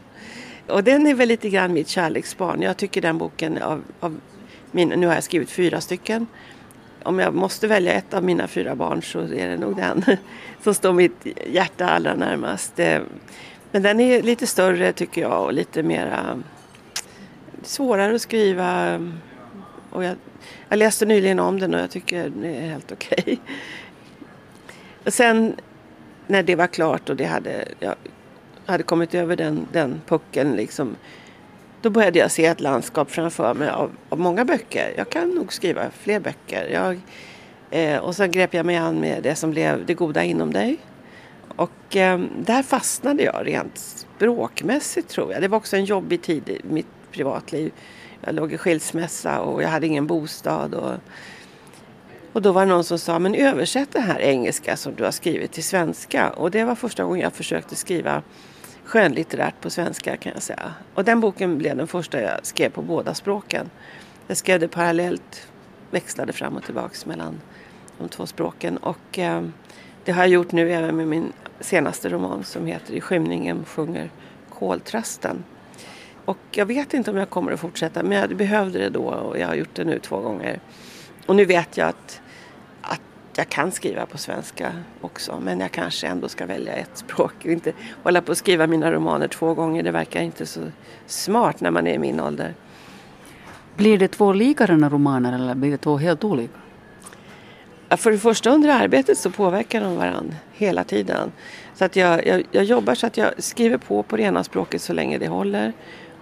Och 0.67 0.85
den 0.85 1.07
är 1.07 1.15
väl 1.15 1.29
lite 1.29 1.51
grann 1.51 1.73
mitt 1.73 1.89
kärleksbarn. 1.89 2.63
Jag 2.63 2.77
tycker 2.77 3.01
den 3.03 3.19
boken 3.19 3.63
av, 3.63 3.83
av 4.01 4.21
min, 4.71 4.89
nu 4.89 5.07
har 5.07 5.15
jag 5.15 5.25
skrivit 5.25 5.51
fyra 5.51 5.81
stycken. 5.81 6.27
Om 7.03 7.19
jag 7.19 7.35
måste 7.35 7.67
välja 7.67 7.93
ett 7.93 8.15
av 8.15 8.25
mina 8.25 8.49
fyra 8.49 8.75
barn 8.75 9.03
så 9.03 9.21
är 9.21 9.49
det 9.49 9.57
nog 9.57 9.77
den 9.77 10.05
som 10.63 10.75
står 10.75 10.93
mitt 10.93 11.27
hjärta 11.47 11.89
allra 11.89 12.15
närmast. 12.15 12.79
Eh, 12.79 13.01
men 13.73 13.83
den 13.83 14.01
är 14.01 14.23
lite 14.23 14.47
större 14.47 14.93
tycker 14.93 15.21
jag 15.21 15.45
och 15.45 15.53
lite 15.53 15.83
mera 15.83 16.19
mm, 16.19 16.45
svårare 17.63 18.15
att 18.15 18.23
skriva. 18.23 19.01
Och 19.91 20.05
jag, 20.05 20.17
jag 20.69 20.79
läste 20.79 21.07
nyligen 21.07 21.39
om 21.39 21.61
den 21.61 21.75
och 21.75 21.81
jag 21.81 21.91
tycker 21.91 22.23
den 22.23 22.45
är 22.45 22.71
helt 22.71 22.93
okej. 22.93 23.23
Okay. 23.25 23.37
sen 25.07 25.57
när 26.29 26.43
det 26.43 26.55
var 26.55 26.67
klart 26.67 27.11
och 27.11 27.17
det 27.17 27.25
hade, 27.25 27.69
jag 27.81 27.95
hade 28.67 28.83
kommit 28.83 29.15
över 29.15 29.37
den, 29.37 29.67
den 29.73 30.01
pucken 30.07 30.53
liksom. 30.53 30.97
Då 31.83 31.91
började 31.91 32.19
jag 32.19 32.31
se 32.31 32.47
ett 32.47 32.61
landskap 32.61 33.11
framför 33.11 33.55
mig 33.55 33.69
av, 33.69 33.91
av 34.09 34.21
många 34.21 34.45
böcker. 34.45 34.95
Jag 34.97 35.11
kan 35.11 35.31
nog 35.31 35.53
skriva 35.53 35.91
fler 35.91 36.21
böcker. 36.21 36.69
Jag, 36.73 37.01
eh, 37.71 37.99
och 37.99 38.17
sen 38.17 38.31
grep 38.31 38.55
jag 38.55 38.67
mig 38.67 38.77
an 38.77 39.01
med 39.01 39.23
det 39.23 39.35
som 39.35 39.51
blev 39.51 39.87
Det 39.87 39.95
goda 39.95 40.25
inom 40.25 40.53
dig. 40.53 40.79
Och 41.57 41.97
eh, 41.97 42.21
där 42.39 42.63
fastnade 42.63 43.23
jag 43.23 43.47
rent 43.47 43.79
språkmässigt 43.79 45.09
tror 45.09 45.33
jag. 45.33 45.43
Det 45.43 45.49
var 45.49 45.59
också 45.59 45.77
en 45.77 45.85
jobbig 45.85 46.23
tid 46.23 46.49
i 46.49 46.61
mitt 46.71 46.87
privatliv. 47.13 47.73
Jag 48.21 48.35
låg 48.35 48.53
i 48.53 48.59
skilsmässa 48.59 49.41
och 49.41 49.63
jag 49.63 49.69
hade 49.69 49.87
ingen 49.87 50.07
bostad. 50.07 50.75
Och, 50.75 50.95
och 52.39 52.43
då 52.43 52.53
var 52.53 52.67
det 52.67 52.73
någon 52.73 52.85
som 52.85 52.99
sa, 52.99 53.19
men 53.19 53.35
översätt 53.35 53.93
det 53.93 54.01
här 54.01 54.21
engelska 54.21 54.77
som 54.77 54.95
du 54.95 55.05
har 55.05 55.11
skrivit 55.11 55.53
till 55.53 55.65
svenska. 55.65 56.31
Och 56.31 56.51
det 56.51 56.65
var 56.65 56.75
första 56.75 57.05
gången 57.05 57.21
jag 57.21 57.33
försökte 57.33 57.77
skriva 57.77 58.23
skönlitterärt 58.85 59.61
på 59.61 59.71
svenska 59.71 60.17
kan 60.17 60.33
jag 60.33 60.43
säga. 60.43 60.73
Och 60.95 61.05
den 61.05 61.21
boken 61.21 61.59
blev 61.59 61.77
den 61.77 61.87
första 61.87 62.23
jag 62.23 62.47
skrev 62.47 62.71
på 62.71 62.83
båda 62.83 63.15
språken. 63.15 63.71
Jag 64.27 64.37
skrev 64.37 64.61
det 64.61 64.69
parallellt, 64.69 65.49
växlade 65.91 66.33
fram 66.33 66.57
och 66.57 66.65
tillbaks 66.65 67.07
mellan 67.07 67.41
de 67.99 68.09
två 68.09 68.27
språken. 68.27 68.77
Och 68.77 69.19
eh, 69.19 69.43
det 70.05 70.13
har 70.13 70.23
jag 70.23 70.31
gjort 70.31 70.53
nu 70.53 70.73
även 70.73 70.97
med 70.97 71.09
min 71.09 71.33
senaste 71.61 72.09
roman 72.09 72.45
som 72.45 72.67
heter 72.67 72.95
I 72.95 73.01
skymningen 73.01 73.65
sjunger 73.65 74.11
koltrasten. 74.51 75.45
Och 76.25 76.39
jag 76.51 76.67
vet 76.67 76.95
inte 76.95 77.11
om 77.11 77.17
jag 77.17 77.31
kommer 77.31 77.53
att 77.53 77.61
fortsätta 77.61 78.03
men 78.03 78.19
jag 78.19 78.37
behövde 78.37 78.79
det 78.79 78.91
då 78.91 79.05
och 79.05 79.39
jag 79.39 79.47
har 79.47 79.55
gjort 79.55 79.75
det 79.75 79.85
nu 79.85 79.99
två 79.99 80.21
gånger. 80.21 80.61
Och 81.29 81.37
nu 81.37 81.45
vet 81.45 81.77
jag 81.77 81.89
att, 81.89 81.95
att 81.95 82.23
jag 83.39 83.49
kan 83.49 83.73
skriva 83.73 84.07
på 84.07 84.19
svenska 84.19 84.73
också 85.01 85.41
men 85.41 85.61
jag 85.61 85.73
kanske 85.73 86.07
ändå 86.07 86.29
ska 86.29 86.47
välja 86.47 86.73
ett 86.73 86.91
språk 86.99 87.33
och 87.39 87.47
inte 87.47 87.73
hålla 88.03 88.23
på 88.23 88.33
att 88.33 88.39
skriva 88.39 88.67
mina 88.67 88.93
romaner 88.93 89.29
två 89.29 89.55
gånger. 89.55 89.83
Det 89.83 89.91
verkar 89.91 90.23
inte 90.23 90.47
så 90.47 90.61
smart 91.07 91.61
när 91.61 91.71
man 91.71 91.87
är 91.87 91.95
i 91.95 91.99
min 91.99 92.21
ålder. 92.21 92.55
Blir 93.77 93.99
det 93.99 94.09
två 94.09 94.33
likadana 94.33 94.89
romaner 94.89 95.33
eller 95.33 95.55
blir 95.55 95.71
det 95.71 95.77
två 95.77 95.97
helt 95.97 96.25
olika? 96.25 96.59
För 97.91 98.11
det 98.11 98.19
första 98.19 98.51
under 98.51 98.69
arbetet 98.69 99.19
så 99.19 99.31
påverkar 99.31 99.81
de 99.81 99.97
varandra 99.97 100.37
hela 100.53 100.85
tiden. 100.85 101.33
Så 101.75 101.85
att 101.85 101.97
jag, 101.97 102.27
jag, 102.27 102.47
jag, 102.51 102.65
jobbar 102.65 102.95
så 102.95 103.07
att 103.07 103.17
jag 103.17 103.43
skriver 103.43 103.79
på 103.79 104.03
på 104.03 104.17
det 104.17 104.23
ena 104.23 104.45
språket 104.45 104.83
så 104.83 104.93
länge 104.93 105.19
det 105.19 105.29
håller. 105.29 105.73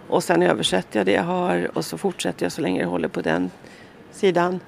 Och 0.08 0.24
sen 0.24 0.42
översätter 0.42 1.00
jag 1.00 1.06
det 1.06 1.12
jag 1.12 1.22
har 1.22 1.70
och 1.74 1.84
så 1.84 1.98
fortsätter 1.98 2.44
jag 2.44 2.52
så 2.52 2.60
länge 2.60 2.80
jag 2.80 2.88
håller 2.88 3.08
på 3.08 3.20
den 3.20 3.50
sidan. 4.12 4.60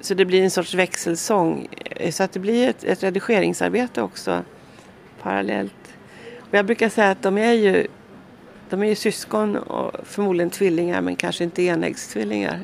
Så 0.00 0.14
det 0.14 0.24
blir 0.24 0.42
en 0.42 0.50
sorts 0.50 0.74
växelsång. 0.74 1.68
Eh, 1.84 2.10
så 2.10 2.22
att 2.22 2.32
det 2.32 2.40
blir 2.40 2.68
ett, 2.68 2.84
ett 2.84 3.02
redigeringsarbete 3.02 4.02
också 4.02 4.42
parallellt. 5.22 5.94
Och 6.38 6.54
jag 6.54 6.66
brukar 6.66 6.88
säga 6.88 7.10
att 7.10 7.22
de 7.22 7.38
är 7.38 7.52
ju, 7.52 7.86
de 8.70 8.82
är 8.82 8.86
ju 8.86 8.94
syskon 8.94 9.56
och 9.56 10.06
förmodligen 10.06 10.50
tvillingar 10.50 11.00
men 11.00 11.16
kanske 11.16 11.44
inte 11.44 11.62
enäggstvillingar. 11.62 12.60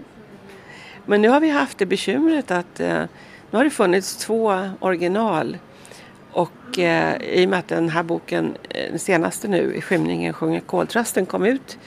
Men 1.06 1.22
nu 1.22 1.28
har 1.28 1.40
vi 1.40 1.50
haft 1.50 1.78
det 1.78 1.86
bekymret 1.86 2.50
att 2.50 2.80
eh, 2.80 3.02
nu 3.50 3.58
har 3.58 3.64
det 3.64 3.70
funnits 3.70 4.16
två 4.16 4.68
original 4.80 5.58
och 6.30 6.78
eh, 6.78 7.22
i 7.22 7.46
och 7.46 7.50
med 7.50 7.58
att 7.58 7.68
den 7.68 7.88
här 7.88 8.02
boken, 8.02 8.56
eh, 8.68 8.90
den 8.90 8.98
senaste 8.98 9.48
nu, 9.48 9.74
i 9.74 9.80
skymningen 9.80 10.32
sjunger 10.32 10.60
koltrasten, 10.60 11.26
kom 11.26 11.44
ut 11.44 11.78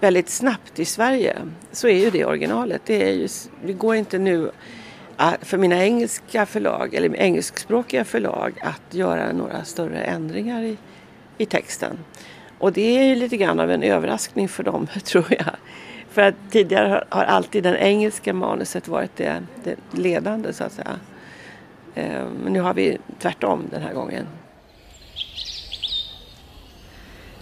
väldigt 0.00 0.28
snabbt 0.28 0.78
i 0.78 0.84
Sverige 0.84 1.36
så 1.72 1.88
är 1.88 1.98
ju 2.04 2.10
det 2.10 2.24
originalet. 2.24 2.82
Det, 2.84 3.08
är 3.08 3.12
ju, 3.12 3.28
det 3.64 3.72
går 3.72 3.94
inte 3.94 4.18
nu 4.18 4.50
för 5.42 5.58
mina 5.58 5.84
engelska 5.84 6.46
förlag, 6.46 6.94
eller 6.94 7.16
engelskspråkiga 7.16 8.04
förlag, 8.04 8.52
att 8.62 8.94
göra 8.94 9.32
några 9.32 9.64
större 9.64 10.02
ändringar 10.02 10.62
i, 10.62 10.76
i 11.38 11.46
texten. 11.46 11.98
Och 12.58 12.72
det 12.72 12.98
är 12.98 13.04
ju 13.04 13.14
lite 13.14 13.36
grann 13.36 13.60
av 13.60 13.70
en 13.70 13.82
överraskning 13.82 14.48
för 14.48 14.62
dem, 14.62 14.86
tror 15.04 15.26
jag. 15.28 15.56
För 16.10 16.22
att 16.22 16.34
tidigare 16.50 16.88
har, 16.88 17.04
har 17.08 17.24
alltid 17.24 17.62
det 17.62 17.78
engelska 17.78 18.32
manuset 18.32 18.88
varit 18.88 19.16
det, 19.16 19.42
det 19.64 19.76
ledande, 19.90 20.52
så 20.52 20.64
att 20.64 20.72
säga. 20.72 21.00
Eh, 21.94 22.24
men 22.42 22.52
nu 22.52 22.60
har 22.60 22.74
vi 22.74 22.98
tvärtom 23.18 23.64
den 23.70 23.82
här 23.82 23.94
gången. 23.94 24.26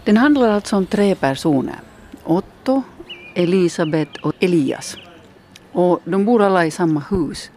Den 0.04 0.16
handlar 0.16 0.48
alltså 0.48 0.76
om 0.76 0.86
tre 0.86 1.14
personer. 1.14 1.80
Otto, 2.24 2.82
Elisabeth 3.34 4.26
och 4.26 4.34
Elias. 4.40 4.96
Och 5.72 6.00
de 6.04 6.24
bor 6.24 6.42
alla 6.42 6.66
i 6.66 6.70
samma 6.70 7.02
hus. 7.10 7.50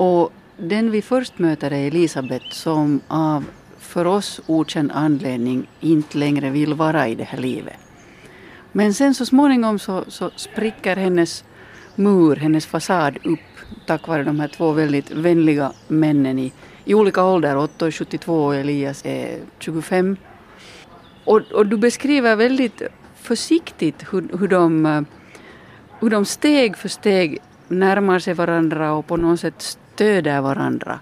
Och 0.00 0.32
den 0.56 0.90
vi 0.90 1.02
först 1.02 1.38
möter 1.38 1.70
är 1.70 1.86
Elisabeth 1.86 2.50
som 2.50 3.00
av 3.08 3.44
för 3.78 4.06
oss 4.06 4.40
okänd 4.46 4.92
anledning 4.94 5.66
inte 5.80 6.18
längre 6.18 6.50
vill 6.50 6.74
vara 6.74 7.08
i 7.08 7.14
det 7.14 7.24
här 7.24 7.38
livet. 7.38 7.76
Men 8.72 8.94
sen 8.94 9.14
så 9.14 9.26
småningom 9.26 9.78
så, 9.78 10.04
så 10.08 10.30
spricker 10.36 10.96
hennes 10.96 11.44
mur, 11.94 12.36
hennes 12.36 12.66
fasad 12.66 13.18
upp 13.24 13.40
tack 13.86 14.08
vare 14.08 14.24
de 14.24 14.40
här 14.40 14.48
två 14.48 14.72
väldigt 14.72 15.10
vänliga 15.10 15.72
männen 15.88 16.38
i, 16.38 16.52
i 16.84 16.94
olika 16.94 17.24
ålder. 17.24 17.56
Otto 17.56 17.86
är 17.86 17.90
72 17.90 18.44
och 18.44 18.54
Elias 18.54 19.06
är 19.06 19.38
25. 19.58 20.16
Och, 21.24 21.40
och 21.52 21.66
du 21.66 21.76
beskriver 21.76 22.36
väldigt 22.36 22.82
försiktigt 23.16 24.04
hur, 24.10 24.38
hur, 24.38 24.48
de, 24.48 24.86
eh, 24.86 25.02
hur 26.00 26.10
de 26.10 26.24
steg 26.24 26.76
för 26.76 26.88
steg 26.88 27.38
närmar 27.68 28.18
sig 28.18 28.34
varandra 28.34 28.92
och 28.92 29.06
på 29.06 29.16
något 29.16 29.40
sätt 29.40 29.78
stöder 30.00 30.40
varandra. 30.40 31.00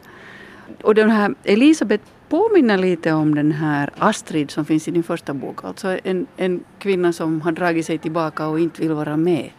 Och 0.82 0.94
den 0.94 1.10
här 1.10 1.34
Elisabeth 1.44 2.04
påminner 2.28 2.78
lite 2.78 3.12
om 3.12 3.34
den 3.34 3.52
här 3.52 3.90
Astrid 3.98 4.50
som 4.50 4.64
finns 4.64 4.88
i 4.88 4.90
din 4.90 5.02
första 5.02 5.34
bok. 5.34 5.64
Alltså 5.64 5.98
en, 6.04 6.26
en 6.36 6.64
kvinna 6.78 7.12
som 7.12 7.40
har 7.40 7.52
dragit 7.52 7.86
sig 7.86 7.98
tillbaka 7.98 8.46
och 8.46 8.60
inte 8.60 8.82
vill 8.82 8.92
vara 8.92 9.16
med. 9.16 9.50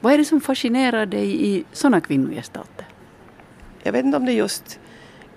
Vad 0.00 0.12
är 0.12 0.18
det 0.18 0.24
som 0.24 0.40
fascinerar 0.40 1.06
dig 1.06 1.46
i 1.46 1.64
sådana 1.72 2.00
kvinnogestalter? 2.00 2.86
Jag 3.82 3.92
vet 3.92 4.04
inte 4.04 4.16
om 4.16 4.26
det 4.26 4.32
är 4.32 4.36
just 4.36 4.80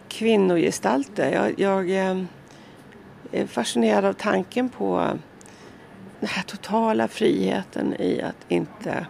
kvinnogestalter. 0.07 1.31
Jag, 1.31 1.59
jag 1.59 1.89
eh, 1.89 2.23
är 3.31 3.45
fascinerad 3.47 4.05
av 4.05 4.13
tanken 4.13 4.69
på 4.69 5.17
den 6.19 6.29
här 6.29 6.43
totala 6.43 7.07
friheten 7.07 7.93
i 7.99 8.21
att 8.21 8.45
inte 8.47 9.05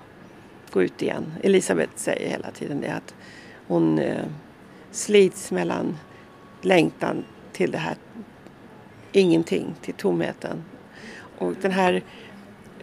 gå 0.72 0.84
ut 0.84 1.02
igen. 1.02 1.34
Elisabeth 1.44 1.92
säger 1.96 2.30
hela 2.30 2.52
tiden 2.52 2.82
det 2.82 2.94
att 2.94 3.16
hon 3.68 4.00
eh, 4.00 4.26
slits 4.92 5.52
mellan 5.52 5.98
längtan 6.62 7.24
till 7.52 7.72
det 7.72 7.78
här 7.78 7.96
ingenting, 9.12 9.76
till 9.82 9.94
tomheten. 9.94 10.64
Och 11.38 11.54
den 11.62 11.72
här 11.72 12.04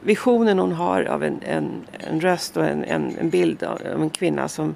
visionen 0.01 0.59
hon 0.59 0.73
har 0.73 1.05
av 1.05 1.25
en, 1.25 1.41
en, 1.43 1.87
en 1.99 2.21
röst 2.21 2.57
och 2.57 2.65
en, 2.65 2.85
en, 2.85 3.17
en 3.19 3.31
bild 3.31 3.63
av, 3.63 3.83
av 3.95 4.03
en 4.03 4.11
kvinna 4.11 4.49
som, 4.49 4.75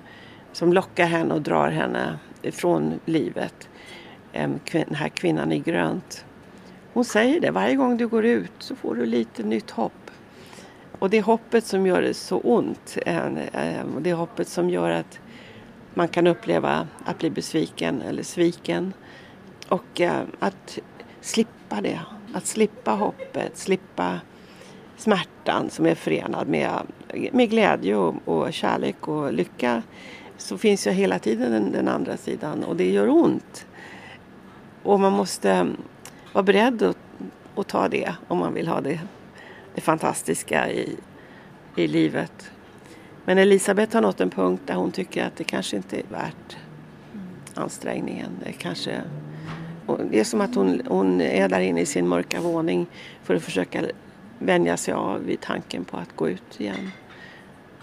som 0.52 0.72
lockar 0.72 1.06
henne 1.06 1.34
och 1.34 1.42
drar 1.42 1.70
henne 1.70 2.18
ifrån 2.42 3.00
livet. 3.04 3.68
Den 4.32 4.94
här 4.94 5.08
kvinnan 5.08 5.52
i 5.52 5.58
grönt. 5.58 6.24
Hon 6.92 7.04
säger 7.04 7.40
det, 7.40 7.50
varje 7.50 7.74
gång 7.74 7.96
du 7.96 8.08
går 8.08 8.24
ut 8.24 8.52
så 8.58 8.76
får 8.76 8.94
du 8.94 9.06
lite 9.06 9.42
nytt 9.42 9.70
hopp. 9.70 10.01
Och 11.02 11.10
det 11.10 11.18
är 11.18 11.22
hoppet 11.22 11.64
som 11.64 11.86
gör 11.86 12.02
det 12.02 12.14
så 12.14 12.38
ont. 12.38 12.98
Ehm, 13.06 13.94
och 13.94 14.02
det 14.02 14.10
är 14.10 14.14
hoppet 14.14 14.48
som 14.48 14.70
gör 14.70 14.90
att 14.90 15.20
man 15.94 16.08
kan 16.08 16.26
uppleva 16.26 16.88
att 17.04 17.18
bli 17.18 17.30
besviken 17.30 18.02
eller 18.02 18.22
sviken. 18.22 18.92
Och 19.68 20.00
eh, 20.00 20.22
att 20.38 20.78
slippa 21.20 21.80
det, 21.80 22.00
att 22.34 22.46
slippa 22.46 22.90
hoppet, 22.90 23.58
slippa 23.58 24.20
smärtan 24.96 25.70
som 25.70 25.86
är 25.86 25.94
förenad 25.94 26.48
med, 26.48 26.70
med 27.32 27.50
glädje 27.50 27.96
och, 27.96 28.14
och 28.24 28.52
kärlek 28.52 29.08
och 29.08 29.32
lycka 29.32 29.82
så 30.36 30.58
finns 30.58 30.86
ju 30.86 30.90
hela 30.90 31.18
tiden 31.18 31.52
den, 31.52 31.72
den, 31.72 31.88
andra 31.88 32.16
sidan 32.16 32.64
och 32.64 32.76
det 32.76 32.90
gör 32.90 33.08
ont. 33.08 33.66
Och 34.82 35.00
man 35.00 35.12
måste 35.12 35.50
mm, 35.50 35.76
vara 36.32 36.42
beredd 36.42 36.82
att, 36.82 36.98
att 37.54 37.68
ta 37.68 37.88
det 37.88 38.14
om 38.28 38.38
man 38.38 38.54
vill 38.54 38.68
ha 38.68 38.80
det, 38.80 39.00
det 39.74 39.80
fantastiska 39.80 40.70
i, 40.70 40.96
i 41.76 41.86
livet. 41.86 42.50
Men 43.24 43.38
Elisabeth 43.38 43.94
har 43.94 44.02
nått 44.02 44.20
en 44.20 44.30
punkt 44.30 44.62
där 44.66 44.74
hon 44.74 44.92
tycker 44.92 45.26
att 45.26 45.36
det 45.36 45.44
kanske 45.44 45.76
inte 45.76 45.96
är 45.96 46.04
värt 46.08 46.56
ansträngningen. 47.54 48.30
Det, 48.44 48.52
kanske, 48.52 49.00
det 50.10 50.20
är 50.20 50.24
som 50.24 50.40
att 50.40 50.54
hon, 50.54 50.82
hon 50.88 51.20
är 51.20 51.48
där 51.48 51.60
inne 51.60 51.80
i 51.80 51.86
sin 51.86 52.08
mörka 52.08 52.40
våning 52.40 52.86
för 53.22 53.34
att 53.34 53.42
försöka 53.42 53.84
vänja 54.38 54.76
sig 54.76 54.94
av 54.94 55.24
vid 55.24 55.40
tanken 55.40 55.84
på 55.84 55.96
att 55.96 56.16
gå 56.16 56.28
ut 56.28 56.60
igen. 56.60 56.90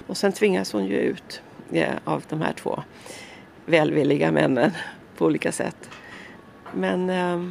Och 0.07 0.17
sen 0.17 0.31
tvingas 0.31 0.73
hon 0.73 0.85
ju 0.85 0.97
ut 0.97 1.41
eh, 1.71 1.93
av 2.03 2.23
de 2.29 2.41
här 2.41 2.53
två 2.53 2.83
välvilliga 3.65 4.31
männen 4.31 4.71
på 5.17 5.25
olika 5.25 5.51
sätt. 5.51 5.89
Men 6.73 7.09
eh, 7.09 7.49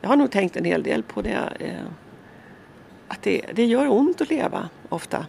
jag 0.00 0.08
har 0.08 0.16
nog 0.16 0.30
tänkt 0.30 0.56
en 0.56 0.64
hel 0.64 0.82
del 0.82 1.02
på 1.02 1.22
det. 1.22 1.52
Eh, 1.60 1.86
att 3.12 3.22
det, 3.22 3.42
det 3.54 3.64
gör 3.64 3.88
ont 3.88 4.20
att 4.20 4.30
leva 4.30 4.68
ofta. 4.88 5.26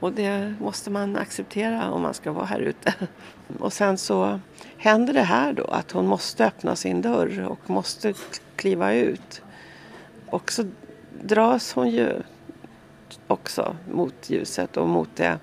Och 0.00 0.12
det 0.12 0.54
måste 0.60 0.90
man 0.90 1.16
acceptera 1.16 1.90
om 1.90 2.02
man 2.02 2.14
ska 2.14 2.32
vara 2.32 2.44
här 2.44 2.60
ute. 2.60 2.94
Och 3.58 3.72
sen 3.72 3.98
så 3.98 4.40
händer 4.76 5.12
det 5.14 5.22
här 5.22 5.52
då 5.52 5.64
att 5.64 5.92
hon 5.92 6.06
måste 6.06 6.46
öppna 6.46 6.76
sin 6.76 7.02
dörr 7.02 7.46
och 7.48 7.70
måste 7.70 8.14
kliva 8.56 8.92
ut. 8.92 9.42
Och 10.26 10.52
så 10.52 10.64
dras 11.22 11.72
hon 11.72 11.90
ju 11.90 12.12
också 13.26 13.76
mot 13.92 14.30
ljuset 14.30 14.76
och 14.76 14.88
mot 14.88 15.16
det, 15.16 15.38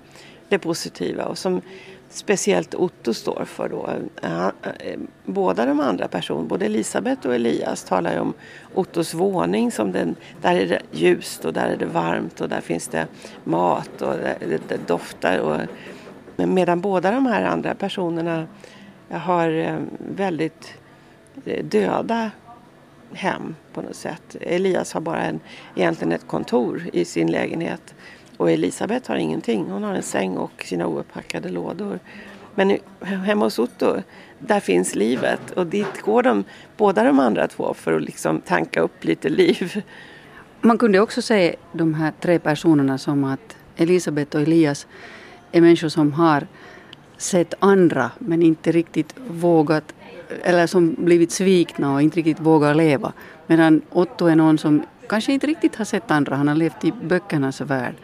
det 0.50 0.60
positiva. 0.60 1.26
Och 1.26 1.38
som 1.38 1.62
speciellt 2.10 2.76
Otto 2.76 3.14
står 3.14 3.46
för 3.46 3.70
då. 3.70 3.90
Eh, 4.22 4.48
eh, 4.48 5.00
båda 5.26 5.66
de 5.66 5.80
andra 5.80 6.08
personerna, 6.08 6.48
både 6.48 6.66
Elisabeth 6.66 7.28
och 7.28 7.36
Elias 7.36 7.84
talar 7.84 8.14
ju 8.14 8.20
om 8.20 8.34
Ottos 8.74 9.14
våning 9.14 9.72
som 9.72 9.92
den, 9.92 10.16
där 10.42 10.56
är 10.56 10.68
det 10.68 10.82
ljust 10.92 11.46
och 11.46 11.54
där 11.54 11.70
är 11.70 11.78
det 11.78 11.86
varmt 11.86 12.42
och 12.42 12.50
där 12.50 12.62
finns 12.62 12.88
det 12.88 13.08
mat 13.44 14.02
och 14.02 14.14
det, 14.14 14.60
det 14.68 14.88
doftar. 14.88 15.40
Och, 15.40 15.62
medan 16.36 16.82
båda 16.82 17.12
de 17.12 17.26
här 17.26 17.44
andra 17.44 17.76
personerna 17.76 18.48
eh, 19.10 19.18
har 19.18 19.80
väldigt 19.98 20.74
döda 21.64 22.32
hem 23.14 23.56
på 23.74 23.82
något 23.82 23.96
sätt. 23.96 24.36
Elias 24.42 24.94
har 24.94 25.02
bara 25.02 25.22
en, 25.22 25.40
egentligen 25.76 26.12
ett 26.12 26.28
kontor 26.28 26.90
i 26.94 27.06
sin 27.06 27.32
lägenhet 27.32 27.96
och 28.40 28.52
Elisabeth 28.52 29.12
har 29.12 29.18
ingenting. 29.18 29.70
Hon 29.70 29.84
har 29.84 29.94
en 29.94 30.04
säng 30.04 30.38
och 30.38 30.64
sina 30.66 30.88
ouppackade 30.88 31.50
lådor. 31.50 32.00
Men 32.56 32.78
hemma 33.02 33.46
hos 33.46 33.60
Otto, 33.60 34.02
där 34.40 34.60
finns 34.60 34.96
livet 34.96 35.52
och 35.52 35.68
dit 35.68 36.02
går 36.02 36.24
de, 36.24 36.44
båda 36.78 37.04
de 37.04 37.20
andra 37.20 37.48
två 37.48 37.74
för 37.74 37.94
att 37.94 38.02
liksom 38.02 38.42
tanka 38.42 38.82
upp 38.82 39.04
lite 39.04 39.30
liv. 39.30 39.84
Man 40.62 40.78
kunde 40.78 41.00
också 41.00 41.22
se 41.22 41.56
de 41.72 41.94
här 41.94 42.14
tre 42.22 42.40
personerna 42.40 42.98
som 42.98 43.24
att 43.24 43.58
Elisabeth 43.78 44.36
och 44.36 44.42
Elias 44.42 44.88
är 45.52 45.62
människor 45.62 45.90
som 45.90 46.14
har 46.14 46.48
sett 47.18 47.54
andra 47.60 48.12
men 48.20 48.44
inte 48.44 48.72
riktigt 48.72 49.16
vågat 49.28 49.94
eller 50.44 50.68
som 50.68 50.96
blivit 50.98 51.32
svikna 51.32 51.94
och 51.94 52.02
inte 52.02 52.18
riktigt 52.18 52.40
vågar 52.40 52.74
leva. 52.74 53.14
Medan 53.48 53.82
Otto 53.90 54.26
är 54.26 54.36
någon 54.36 54.58
som 54.58 54.84
kanske 55.10 55.34
inte 55.34 55.48
riktigt 55.48 55.76
har 55.76 55.86
sett 55.86 56.12
andra, 56.12 56.36
han 56.36 56.48
har 56.48 56.56
levt 56.56 56.86
i 56.86 56.92
böckernas 56.92 57.62
värld. 57.62 57.96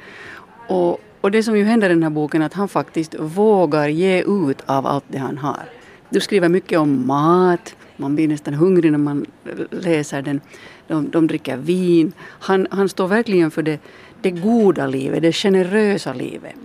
Och, 0.68 1.00
och 1.22 1.32
det 1.32 1.44
som 1.44 1.58
ju 1.58 1.64
händer 1.64 1.90
i 1.90 1.94
den 1.94 2.04
här 2.04 2.10
boken 2.10 2.42
är 2.42 2.46
att 2.46 2.54
han 2.54 2.68
faktiskt 2.68 3.16
vågar 3.20 3.88
ge 3.88 4.22
ut 4.22 4.62
av 4.66 4.88
allt 4.88 5.06
det 5.08 5.18
han 5.18 5.38
har. 5.38 5.64
Du 6.10 6.20
skriver 6.20 6.50
mycket 6.50 6.80
om 6.80 7.08
mat, 7.08 7.76
man 7.98 8.16
blir 8.16 8.28
nästan 8.28 8.54
hungrig 8.54 8.92
när 8.92 9.00
man 9.00 9.26
läser 9.72 10.22
den. 10.22 10.42
De, 10.88 11.10
de 11.10 11.28
dricker 11.28 11.58
vin. 11.58 12.14
Han, 12.20 12.68
han 12.72 12.90
står 12.90 13.08
verkligen 13.08 13.52
för 13.52 13.64
det, 13.64 13.80
det 14.22 14.32
goda 14.32 14.88
livet, 14.88 15.22
det 15.22 15.32
generösa 15.32 16.14
livet. 16.14 16.56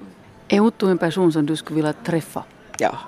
Är 0.49 0.61
Otto 0.61 0.87
en 0.87 0.99
person 0.99 1.33
som 1.33 1.47
du 1.47 1.57
skulle 1.57 1.77
vilja 1.77 1.93
träffa? 1.93 2.45
Ja. 2.79 2.99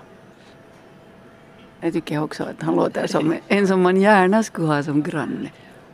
Jag 1.81 1.93
tycker 1.93 2.23
också 2.23 2.45
att 2.45 2.63
han 2.63 2.75
låter 2.75 3.07
som 3.07 3.35
en 3.49 3.67
som 3.67 3.83
man 3.83 4.01
gärna 4.01 4.43
skulle 4.43 4.67
ha 4.67 4.83
som 4.83 5.03
granne. 5.03 5.51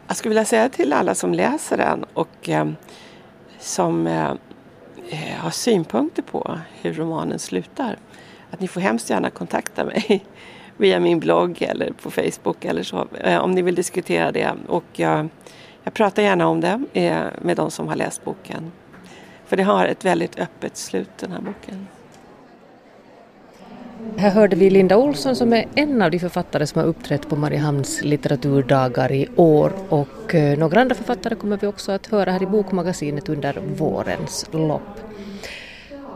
Jag 0.08 0.16
skulle 0.16 0.30
vilja 0.30 0.44
säga 0.44 0.68
till 0.68 0.92
alla 0.92 1.14
som 1.14 1.34
läser 1.34 1.76
den 1.76 2.04
och 2.14 2.48
eh, 2.48 2.68
som 3.58 4.06
eh, 4.06 4.30
eh, 5.10 5.36
har 5.38 5.50
synpunkter 5.50 6.22
på 6.22 6.58
hur 6.82 6.92
romanen 6.92 7.38
slutar 7.38 7.96
att 8.50 8.60
ni 8.60 8.68
får 8.68 8.80
hemskt 8.80 9.10
gärna 9.10 9.30
kontakta 9.30 9.84
mig 9.84 10.24
via 10.76 11.00
min 11.00 11.20
blogg 11.20 11.62
eller 11.62 11.92
på 11.92 12.10
Facebook 12.10 12.64
eller 12.64 12.82
så 12.82 13.06
eh, 13.20 13.38
om 13.38 13.52
ni 13.52 13.62
vill 13.62 13.74
diskutera 13.74 14.32
det. 14.32 14.52
Och 14.68 14.84
jag, 14.92 15.28
jag 15.82 15.94
pratar 15.94 16.22
gärna 16.22 16.48
om 16.48 16.60
det 16.60 16.80
eh, 16.92 17.26
med 17.42 17.56
de 17.56 17.70
som 17.70 17.88
har 17.88 17.96
läst 17.96 18.24
boken. 18.24 18.72
För 19.46 19.56
det 19.56 19.62
har 19.62 19.86
ett 19.86 20.04
väldigt 20.04 20.38
öppet 20.38 20.76
slut 20.76 21.10
den 21.18 21.32
här 21.32 21.40
boken. 21.40 21.86
Här 24.16 24.30
hörde 24.30 24.56
vi 24.56 24.70
Linda 24.70 24.96
Olsson 24.96 25.36
som 25.36 25.52
är 25.52 25.66
en 25.74 26.02
av 26.02 26.10
de 26.10 26.18
författare 26.18 26.66
som 26.66 26.80
har 26.80 26.88
uppträtt 26.88 27.28
på 27.28 27.36
Mariehamns 27.36 28.02
litteraturdagar 28.02 29.12
i 29.12 29.28
år 29.36 29.72
och 29.88 30.34
eh, 30.34 30.58
några 30.58 30.80
andra 30.80 30.94
författare 30.94 31.34
kommer 31.34 31.56
vi 31.56 31.66
också 31.66 31.92
att 31.92 32.06
höra 32.06 32.32
här 32.32 32.42
i 32.42 32.46
Bokmagasinet 32.46 33.28
under 33.28 33.60
vårens 33.76 34.46
lopp. 34.52 35.00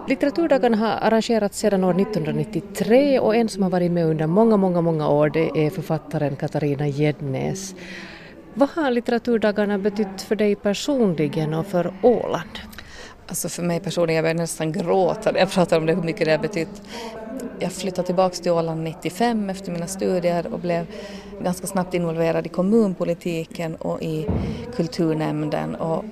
Litteraturdagarna 0.09 0.77
har 0.77 1.07
arrangerats 1.09 1.59
sedan 1.59 1.85
år 1.85 2.01
1993 2.01 3.19
och 3.19 3.37
en 3.37 3.49
som 3.49 3.63
har 3.63 3.71
varit 3.71 3.93
med 3.93 4.07
under 4.07 4.27
många, 4.27 4.57
många, 4.57 4.81
många 4.81 5.09
år 5.09 5.31
det 5.31 5.67
är 5.67 5.71
författaren 5.71 6.37
Katarina 6.37 6.89
Gednäs. 6.89 7.75
Vad 8.55 8.69
har 8.69 8.91
litteraturdagarna 8.91 9.79
betytt 9.79 10.23
för 10.23 10.37
dig 10.37 10.55
personligen 10.55 11.55
och 11.55 11.67
för 11.67 11.93
Åland? 12.03 12.59
Alltså 13.27 13.49
för 13.49 13.63
mig 13.63 13.81
personligen, 13.81 14.17
jag 14.17 14.25
börjar 14.25 14.35
nästan 14.35 14.73
gråta 14.73 15.33
när 15.33 15.41
jag 15.41 15.51
pratar 15.51 15.77
om 15.77 15.87
det, 15.87 15.95
hur 15.95 16.03
mycket 16.03 16.25
det 16.25 16.31
har 16.31 16.39
betytt. 16.39 16.83
Jag 17.59 17.73
flyttade 17.73 18.07
tillbaka 18.07 18.35
till 18.35 18.53
Åland 18.53 18.83
95 18.83 19.51
efter 19.51 19.73
mina 19.73 19.87
studier 19.87 20.47
och 20.53 20.59
blev 20.59 20.87
ganska 21.43 21.67
snabbt 21.67 21.95
involverad 21.95 22.47
i 22.47 22.49
kommunpolitiken 22.49 23.75
och 23.75 24.03
i 24.03 24.27
kulturnämnden 24.77 25.75
och 25.75 26.05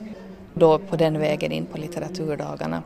då 0.54 0.78
på 0.78 0.96
den 0.96 1.18
vägen 1.18 1.52
in 1.52 1.66
på 1.66 1.78
litteraturdagarna. 1.78 2.82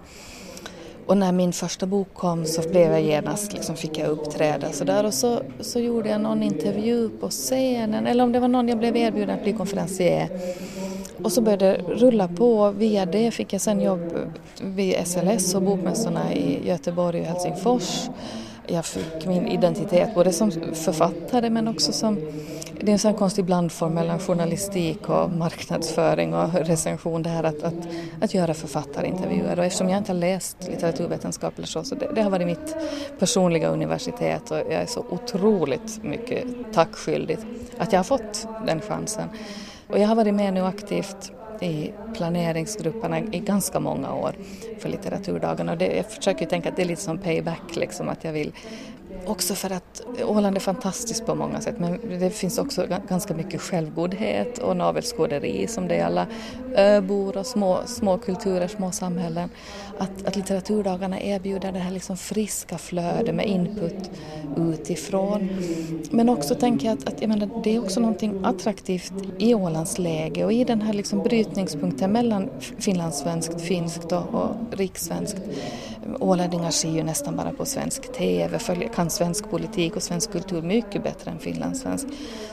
Och 1.07 1.17
när 1.17 1.33
min 1.33 1.53
första 1.53 1.87
bok 1.87 2.09
kom 2.15 2.45
så 2.47 2.69
blev 2.69 2.93
jag 2.93 3.03
genast, 3.03 3.53
liksom 3.53 3.77
fick 3.77 3.99
jag 3.99 4.09
uppträda 4.09 4.73
så 4.73 4.85
där 4.85 5.05
och 5.05 5.15
så, 5.15 5.41
så 5.61 5.81
gjorde 5.81 6.09
jag 6.09 6.21
någon 6.21 6.43
intervju 6.43 7.09
på 7.09 7.29
scenen 7.29 8.07
eller 8.07 8.25
om 8.25 8.33
det 8.33 8.41
var 8.41 8.49
någon 8.49 8.69
jag 8.69 8.79
blev 8.79 8.97
erbjuden 8.97 9.37
att 9.37 9.43
bli 9.43 9.53
konferencier. 9.53 10.29
Och 11.23 11.33
så 11.33 11.41
började 11.41 11.67
det 11.67 11.79
rulla 11.95 12.29
på. 12.29 12.71
Via 12.71 13.07
det 13.07 13.31
fick 13.31 13.53
jag 13.53 13.61
sen 13.61 13.81
jobb 13.81 14.33
vid 14.63 15.07
SLS 15.07 15.55
och 15.55 15.63
bokmässorna 15.63 16.35
i 16.35 16.69
Göteborg 16.69 17.21
och 17.21 17.27
Helsingfors 17.27 18.09
jag 18.67 18.85
fick 18.85 19.27
min 19.27 19.49
identitet 19.49 20.15
både 20.15 20.33
som 20.33 20.51
författare 20.75 21.51
men 21.51 21.69
också 21.69 21.93
som 21.93 22.19
det 22.81 22.91
är 22.91 22.93
en 22.93 22.99
sån 22.99 23.15
konstig 23.15 23.45
blandform 23.45 23.95
mellan 23.95 24.19
journalistik 24.19 25.09
och 25.09 25.31
marknadsföring 25.31 26.35
och 26.35 26.55
recension 26.55 27.23
det 27.23 27.31
här 27.31 27.45
att, 27.45 27.63
att, 27.63 27.75
att 28.21 28.35
göra 28.35 28.55
författarintervjuer 28.55 29.59
och 29.59 29.65
eftersom 29.65 29.89
jag 29.89 29.99
inte 29.99 30.13
har 30.13 30.19
läst 30.19 30.57
litteraturvetenskap 30.69 31.59
eller 31.59 31.67
så, 31.67 31.85
så 31.85 31.95
det, 31.95 32.11
det, 32.15 32.23
har 32.23 32.31
varit 32.31 32.47
mitt 32.47 32.77
personliga 33.19 33.69
universitet 33.69 34.51
och 34.51 34.59
jag 34.59 34.73
är 34.73 34.87
så 34.87 35.05
otroligt 35.11 36.03
mycket 36.03 36.45
tackskyldig 36.73 37.39
att 37.79 37.93
jag 37.93 37.99
har 37.99 38.05
fått 38.05 38.47
den 38.67 38.81
chansen. 38.81 39.29
Och 39.89 39.99
jag 39.99 40.09
har 40.09 40.15
varit 40.15 40.35
med 40.35 40.55
nu 40.55 40.61
aktivt 40.61 41.33
i 41.63 41.93
planeringsgrupperna 42.15 43.19
i 43.21 43.39
ganska 43.39 43.81
många 43.81 44.15
år 44.15 44.33
för 44.79 44.89
litteraturdagarna. 44.89 45.73
Och 45.73 45.79
det, 45.79 45.97
jag 45.97 46.07
försöker 46.07 46.47
tänka 46.47 46.69
att 46.69 46.77
det 46.77 46.83
är 46.83 46.87
lite 46.87 47.03
som 47.03 47.19
payback, 47.19 47.77
liksom, 47.77 48.09
att 48.09 48.25
jag 48.25 48.33
vill 48.33 48.53
Också 49.27 49.55
för 49.55 49.73
att 49.73 50.03
Åland 50.25 50.57
är 50.57 50.61
fantastiskt 50.61 51.27
på 51.27 51.35
många 51.35 51.61
sätt 51.61 51.75
men 51.79 52.19
det 52.21 52.31
finns 52.31 52.59
också 52.59 52.87
ganska 53.09 53.35
mycket 53.35 53.61
självgodhet 53.61 54.59
och 54.59 54.77
navelskåderi 54.77 55.67
som 55.67 55.89
det 55.89 55.95
är 55.95 56.05
alla 56.05 56.27
öbor 56.77 57.37
och 57.37 57.47
små, 57.47 57.81
små 57.87 58.19
kulturer, 58.19 58.69
små 58.69 58.91
samhällen. 58.91 59.51
Att, 59.99 60.27
att 60.27 60.37
litteraturdagarna 60.37 61.21
erbjuder 61.21 61.73
det 61.73 61.79
här 61.79 61.91
liksom 61.91 62.17
friska 62.17 62.79
flödet 62.79 63.35
med 63.35 63.47
input 63.47 64.11
utifrån. 64.57 65.49
Men 66.11 66.29
också 66.29 66.55
tänker 66.55 66.87
jag 66.87 66.99
att, 66.99 67.09
att 67.09 67.21
jag 67.21 67.29
menar, 67.29 67.51
det 67.65 67.75
är 67.75 67.81
också 67.81 68.01
någonting 68.01 68.45
attraktivt 68.45 69.13
i 69.39 69.55
Ålands 69.55 69.99
läge 69.99 70.45
och 70.45 70.53
i 70.53 70.65
den 70.65 70.83
här 70.83 70.93
liksom 70.93 71.23
brytningspunkten 71.23 72.13
mellan 72.13 72.51
finlandssvenskt, 72.79 73.61
finskt 73.61 74.13
och, 74.13 74.35
och 74.35 74.51
rikssvenskt 74.71 75.37
Ålänningar 76.21 76.71
ser 76.71 76.91
ju 76.91 77.03
nästan 77.03 77.37
bara 77.37 77.51
på 77.51 77.65
svensk 77.65 78.13
TV, 78.13 78.59
följer, 78.59 78.89
kan 78.89 79.11
svensk 79.15 79.51
politik 79.51 79.97
och 79.97 80.03
svensk 80.03 80.33
kultur 80.33 80.63
mycket 80.63 81.03
bättre 81.03 81.31
än 81.31 81.39
finlandssvensk. 81.39 82.07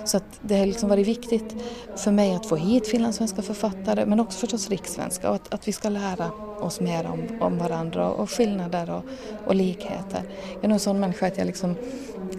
Så 0.05 0.17
att 0.17 0.23
det 0.41 0.57
har 0.57 0.65
liksom 0.65 0.89
varit 0.89 1.07
viktigt 1.07 1.55
för 1.95 2.11
mig 2.11 2.35
att 2.35 2.45
få 2.45 2.55
hit 2.55 2.87
finlandssvenska 2.87 3.41
författare 3.41 4.05
men 4.05 4.19
också 4.19 4.39
förstås 4.39 4.69
rikssvenska 4.69 5.29
och 5.29 5.35
att, 5.35 5.53
att 5.53 5.67
vi 5.67 5.71
ska 5.71 5.89
lära 5.89 6.31
oss 6.61 6.79
mer 6.79 7.07
om, 7.07 7.41
om 7.41 7.57
varandra 7.57 8.09
och 8.09 8.31
skillnader 8.31 8.89
och, 8.89 9.03
och 9.45 9.55
likheter. 9.55 10.23
Jag 10.53 10.63
är 10.63 10.67
nog 10.67 10.73
en 10.73 10.79
sån 10.79 10.99
människa 10.99 11.27
att 11.27 11.37
jag 11.37 11.47
liksom 11.47 11.75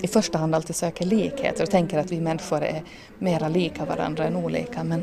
i 0.02 0.08
första 0.08 0.38
hand 0.38 0.54
alltid 0.54 0.76
söker 0.76 1.06
likheter 1.06 1.62
och 1.62 1.70
tänker 1.70 1.98
att 1.98 2.12
vi 2.12 2.20
människor 2.20 2.62
är 2.62 2.82
mera 3.18 3.48
lika 3.48 3.84
varandra 3.84 4.24
än 4.24 4.36
olika 4.36 4.84
men 4.84 5.02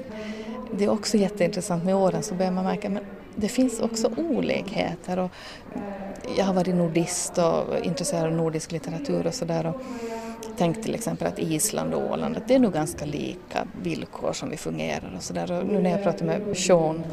det 0.78 0.86
är 0.86 0.90
också 0.90 1.18
jätteintressant 1.18 1.84
med 1.84 1.96
åren 1.96 2.24
så 2.24 2.36
börjar 2.36 2.52
man 2.52 2.64
märka 2.64 2.90
men 2.90 3.04
det 3.36 3.50
finns 3.50 3.80
också 3.80 4.12
olikheter. 4.18 5.20
Och 5.20 5.32
jag 6.38 6.46
har 6.46 6.54
varit 6.54 6.76
nordist 6.76 7.38
och 7.38 7.86
intresserad 7.86 8.26
av 8.26 8.32
nordisk 8.32 8.72
litteratur 8.72 9.28
och 9.28 9.34
sådär. 9.34 9.74
Tänk 10.60 10.82
till 10.82 10.96
exempel 10.96 11.28
att 11.28 11.40
Island 11.40 11.94
och 11.94 12.12
Åland, 12.12 12.38
att 12.38 12.48
det 12.48 12.56
är 12.56 12.60
nog 12.60 12.74
ganska 12.74 13.06
lika 13.06 13.68
villkor 13.84 14.34
som 14.34 14.50
vi 14.50 14.58
fungerar 14.58 15.14
och 15.18 15.24
sådär. 15.24 15.64
Nu 15.72 15.82
när 15.82 15.90
jag 15.90 16.04
pratar 16.04 16.26
med 16.26 16.58
Sean 16.58 17.04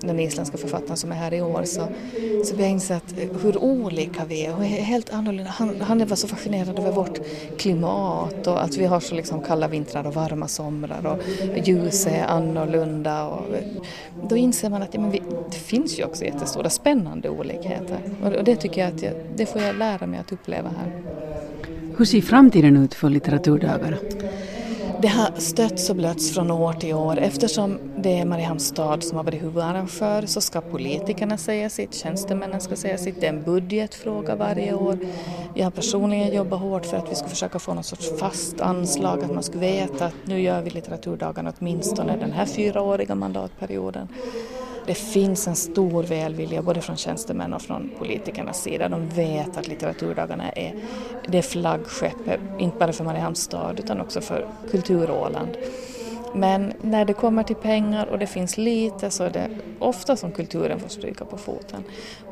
den 0.00 0.20
isländska 0.20 0.58
författaren 0.58 0.96
som 0.96 1.12
är 1.12 1.16
här 1.16 1.34
i 1.34 1.42
år 1.42 1.64
så, 1.64 1.88
så 2.44 2.54
jag 2.58 2.70
inse 2.70 2.96
att 2.96 3.14
hur 3.42 3.58
olika 3.58 4.24
vi 4.24 4.46
är 4.46 4.54
och 4.54 4.64
helt 4.64 5.10
annorlunda. 5.10 5.50
Han, 5.50 5.80
han 5.80 6.06
var 6.06 6.16
så 6.16 6.28
fascinerad 6.28 6.78
över 6.78 6.92
vårt 6.92 7.18
klimat 7.58 8.46
och 8.46 8.62
att 8.62 8.76
vi 8.76 8.84
har 8.84 9.00
så 9.00 9.14
liksom 9.14 9.40
kalla 9.40 9.68
vintrar 9.68 10.06
och 10.06 10.14
varma 10.14 10.48
somrar 10.48 11.06
och 11.06 11.18
ljuset 11.68 12.12
är 12.12 12.24
annorlunda. 12.24 13.26
Och, 13.26 13.44
då 14.28 14.36
inser 14.36 14.70
man 14.70 14.82
att 14.82 14.94
ja, 14.94 15.00
men 15.00 15.10
vi, 15.10 15.22
det 15.50 15.56
finns 15.56 15.98
ju 15.98 16.04
också 16.04 16.24
jättestora 16.24 16.70
spännande 16.70 17.28
olikheter 17.28 17.98
och, 18.22 18.32
och 18.32 18.44
det 18.44 18.56
tycker 18.56 18.80
jag 18.80 18.94
att 18.94 19.02
jag, 19.02 19.12
det 19.36 19.46
får 19.46 19.62
jag 19.62 19.76
lära 19.76 20.06
mig 20.06 20.20
att 20.20 20.32
uppleva 20.32 20.68
här. 20.68 21.02
Hur 22.00 22.04
ser 22.04 22.20
framtiden 22.20 22.76
ut 22.76 22.94
för 22.94 23.08
litteraturdagarna? 23.08 23.96
Det 25.02 25.08
har 25.08 25.40
stötts 25.40 25.90
och 25.90 25.96
blötts 25.96 26.34
från 26.34 26.50
år 26.50 26.72
till 26.72 26.94
år. 26.94 27.18
Eftersom 27.18 27.78
det 27.96 28.18
är 28.18 28.24
Mariehamns 28.24 28.66
stad 28.66 29.04
som 29.04 29.16
har 29.16 29.24
varit 29.24 29.42
huvudarrangör 29.42 30.26
så 30.26 30.40
ska 30.40 30.60
politikerna 30.60 31.38
säga 31.38 31.70
sitt, 31.70 31.94
tjänstemännen 31.94 32.60
ska 32.60 32.76
säga 32.76 32.98
sitt. 32.98 33.20
Det 33.20 33.26
är 33.26 33.32
en 33.32 33.42
budgetfråga 33.42 34.36
varje 34.36 34.74
år. 34.74 34.98
Jag 35.54 35.66
har 35.66 35.70
personligen 35.70 36.34
jobbat 36.34 36.60
hårt 36.60 36.86
för 36.86 36.96
att 36.96 37.10
vi 37.10 37.14
ska 37.14 37.28
försöka 37.28 37.58
få 37.58 37.74
någon 37.74 37.84
sorts 37.84 38.18
fast 38.18 38.60
anslag, 38.60 39.24
att 39.24 39.34
man 39.34 39.42
ska 39.42 39.58
veta 39.58 40.06
att 40.06 40.14
nu 40.24 40.40
gör 40.40 40.62
vi 40.62 40.70
litteraturdagarna 40.70 41.52
åtminstone 41.60 42.16
den 42.16 42.32
här 42.32 42.46
fyraåriga 42.46 43.14
mandatperioden. 43.14 44.08
Det 44.86 44.94
finns 44.94 45.48
en 45.48 45.56
stor 45.56 46.02
välvilja 46.02 46.62
både 46.62 46.80
från 46.80 46.96
tjänstemän 46.96 47.52
och 47.52 47.62
från 47.62 47.90
politikernas 47.98 48.62
sida. 48.62 48.88
De 48.88 49.08
vet 49.08 49.56
att 49.56 49.68
litteraturdagarna 49.68 50.50
är 50.50 50.74
det 51.28 51.42
flaggskeppet, 51.42 52.40
inte 52.58 52.78
bara 52.78 52.92
för 52.92 53.04
Mariehamns 53.04 53.42
stad 53.42 53.80
utan 53.80 54.00
också 54.00 54.20
för 54.20 54.46
Kulturåland. 54.70 55.56
Men 56.34 56.72
när 56.80 57.04
det 57.04 57.12
kommer 57.12 57.42
till 57.42 57.56
pengar 57.56 58.06
och 58.06 58.18
det 58.18 58.26
finns 58.26 58.58
lite 58.58 59.10
så 59.10 59.24
är 59.24 59.30
det 59.30 59.48
ofta 59.78 60.16
som 60.16 60.32
kulturen 60.32 60.80
får 60.80 60.88
stryka 60.88 61.24
på 61.24 61.36
foten. 61.36 61.84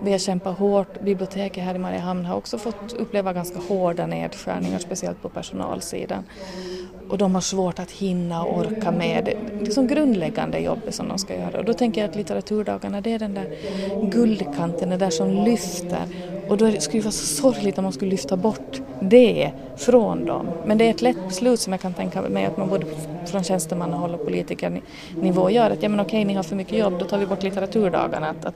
Vi 0.02 0.10
har 0.10 0.18
kämpat 0.18 0.58
hårt, 0.58 1.00
biblioteket 1.00 1.64
här 1.64 1.74
i 1.74 1.78
Mariehamn 1.78 2.24
har 2.24 2.36
också 2.36 2.58
fått 2.58 2.92
uppleva 2.92 3.32
ganska 3.32 3.58
hårda 3.58 4.06
nedskärningar, 4.06 4.78
speciellt 4.78 5.22
på 5.22 5.28
personalsidan 5.28 6.24
och 7.08 7.18
de 7.18 7.34
har 7.34 7.40
svårt 7.40 7.78
att 7.78 7.90
hinna 7.90 8.42
och 8.44 8.58
orka 8.58 8.90
med 8.90 9.24
det 9.24 9.64
liksom 9.64 9.86
grundläggande 9.86 10.58
jobbet 10.58 10.94
som 10.94 11.08
de 11.08 11.18
ska 11.18 11.34
göra. 11.34 11.58
Och 11.58 11.64
då 11.64 11.74
tänker 11.74 12.00
jag 12.00 12.10
att 12.10 12.16
litteraturdagarna 12.16 13.00
det 13.00 13.12
är 13.12 13.18
den 13.18 13.34
där 13.34 13.56
guldkanten, 14.10 14.90
det 14.90 14.96
där 14.96 15.10
som 15.10 15.44
lyfter. 15.44 16.02
Och 16.48 16.56
då 16.56 16.72
skulle 16.72 17.00
det 17.00 17.04
vara 17.04 17.12
så 17.12 17.26
sorgligt 17.26 17.78
om 17.78 17.84
man 17.84 17.92
skulle 17.92 18.10
lyfta 18.10 18.36
bort 18.36 18.80
det 19.00 19.50
från 19.76 20.24
dem. 20.24 20.48
Men 20.66 20.78
det 20.78 20.84
är 20.84 20.90
ett 20.90 21.02
lätt 21.02 21.28
beslut 21.28 21.60
som 21.60 21.72
jag 21.72 21.80
kan 21.80 21.94
tänka 21.94 22.22
mig 22.22 22.44
att 22.44 22.56
man 22.56 22.68
både 22.68 22.86
från 23.26 23.44
tjänsteman 23.44 23.87
tjänstemannahåll 23.88 24.14
och 24.14 24.24
politikernivå 24.24 25.50
gör. 25.50 25.70
Att 25.70 25.82
ja 25.82 25.88
men 25.88 26.00
okej, 26.00 26.24
ni 26.24 26.34
har 26.34 26.42
för 26.42 26.56
mycket 26.56 26.78
jobb, 26.78 26.98
då 26.98 27.04
tar 27.04 27.18
vi 27.18 27.26
bort 27.26 27.42
litteraturdagarna. 27.42 28.28
Att, 28.28 28.44
att 28.44 28.54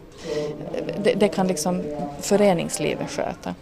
det, 1.04 1.14
det, 1.14 1.28
kan 1.28 1.46
liksom 1.46 1.82
föreningslivet 2.20 3.10
sköta. 3.10 3.54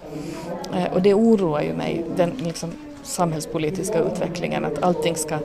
Eh, 0.75 0.93
och 0.93 1.03
det 1.03 1.15
oroar 1.15 1.63
ju 1.63 1.75
mig, 1.75 2.05
den 2.17 2.31
liksom 2.39 2.71
samhällspolitiska 3.03 3.99
utvecklingen, 3.99 4.65
att 4.65 4.83
allting 4.83 5.17
ska, 5.17 5.39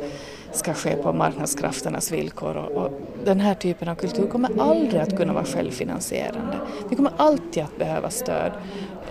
ska 0.51 0.73
ske 0.73 0.95
på 0.95 1.13
marknadskrafternas 1.13 2.11
villkor. 2.11 2.57
Och, 2.57 2.85
och 2.85 2.91
den 3.25 3.39
här 3.39 3.55
typen 3.55 3.89
av 3.89 3.95
kultur 3.95 4.27
kommer 4.27 4.49
aldrig 4.59 5.01
att 5.01 5.17
kunna 5.17 5.33
vara 5.33 5.45
självfinansierande. 5.45 6.57
Vi 6.89 6.95
kommer 6.95 7.11
alltid 7.17 7.63
att 7.63 7.77
behöva 7.77 8.09
stöd. 8.09 8.51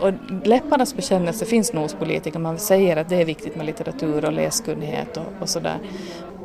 Och 0.01 0.13
läpparnas 0.45 0.95
bekännelse 0.97 1.45
finns 1.45 1.73
nog 1.73 1.83
hos 1.83 1.95
politiker, 1.95 2.39
man 2.39 2.59
säger 2.59 2.97
att 2.97 3.09
det 3.09 3.17
är 3.17 3.25
viktigt 3.25 3.57
med 3.57 3.67
litteratur 3.67 4.25
och 4.25 4.33
läskunnighet 4.33 5.17
och, 5.17 5.25
och 5.41 5.49
sådär. 5.49 5.79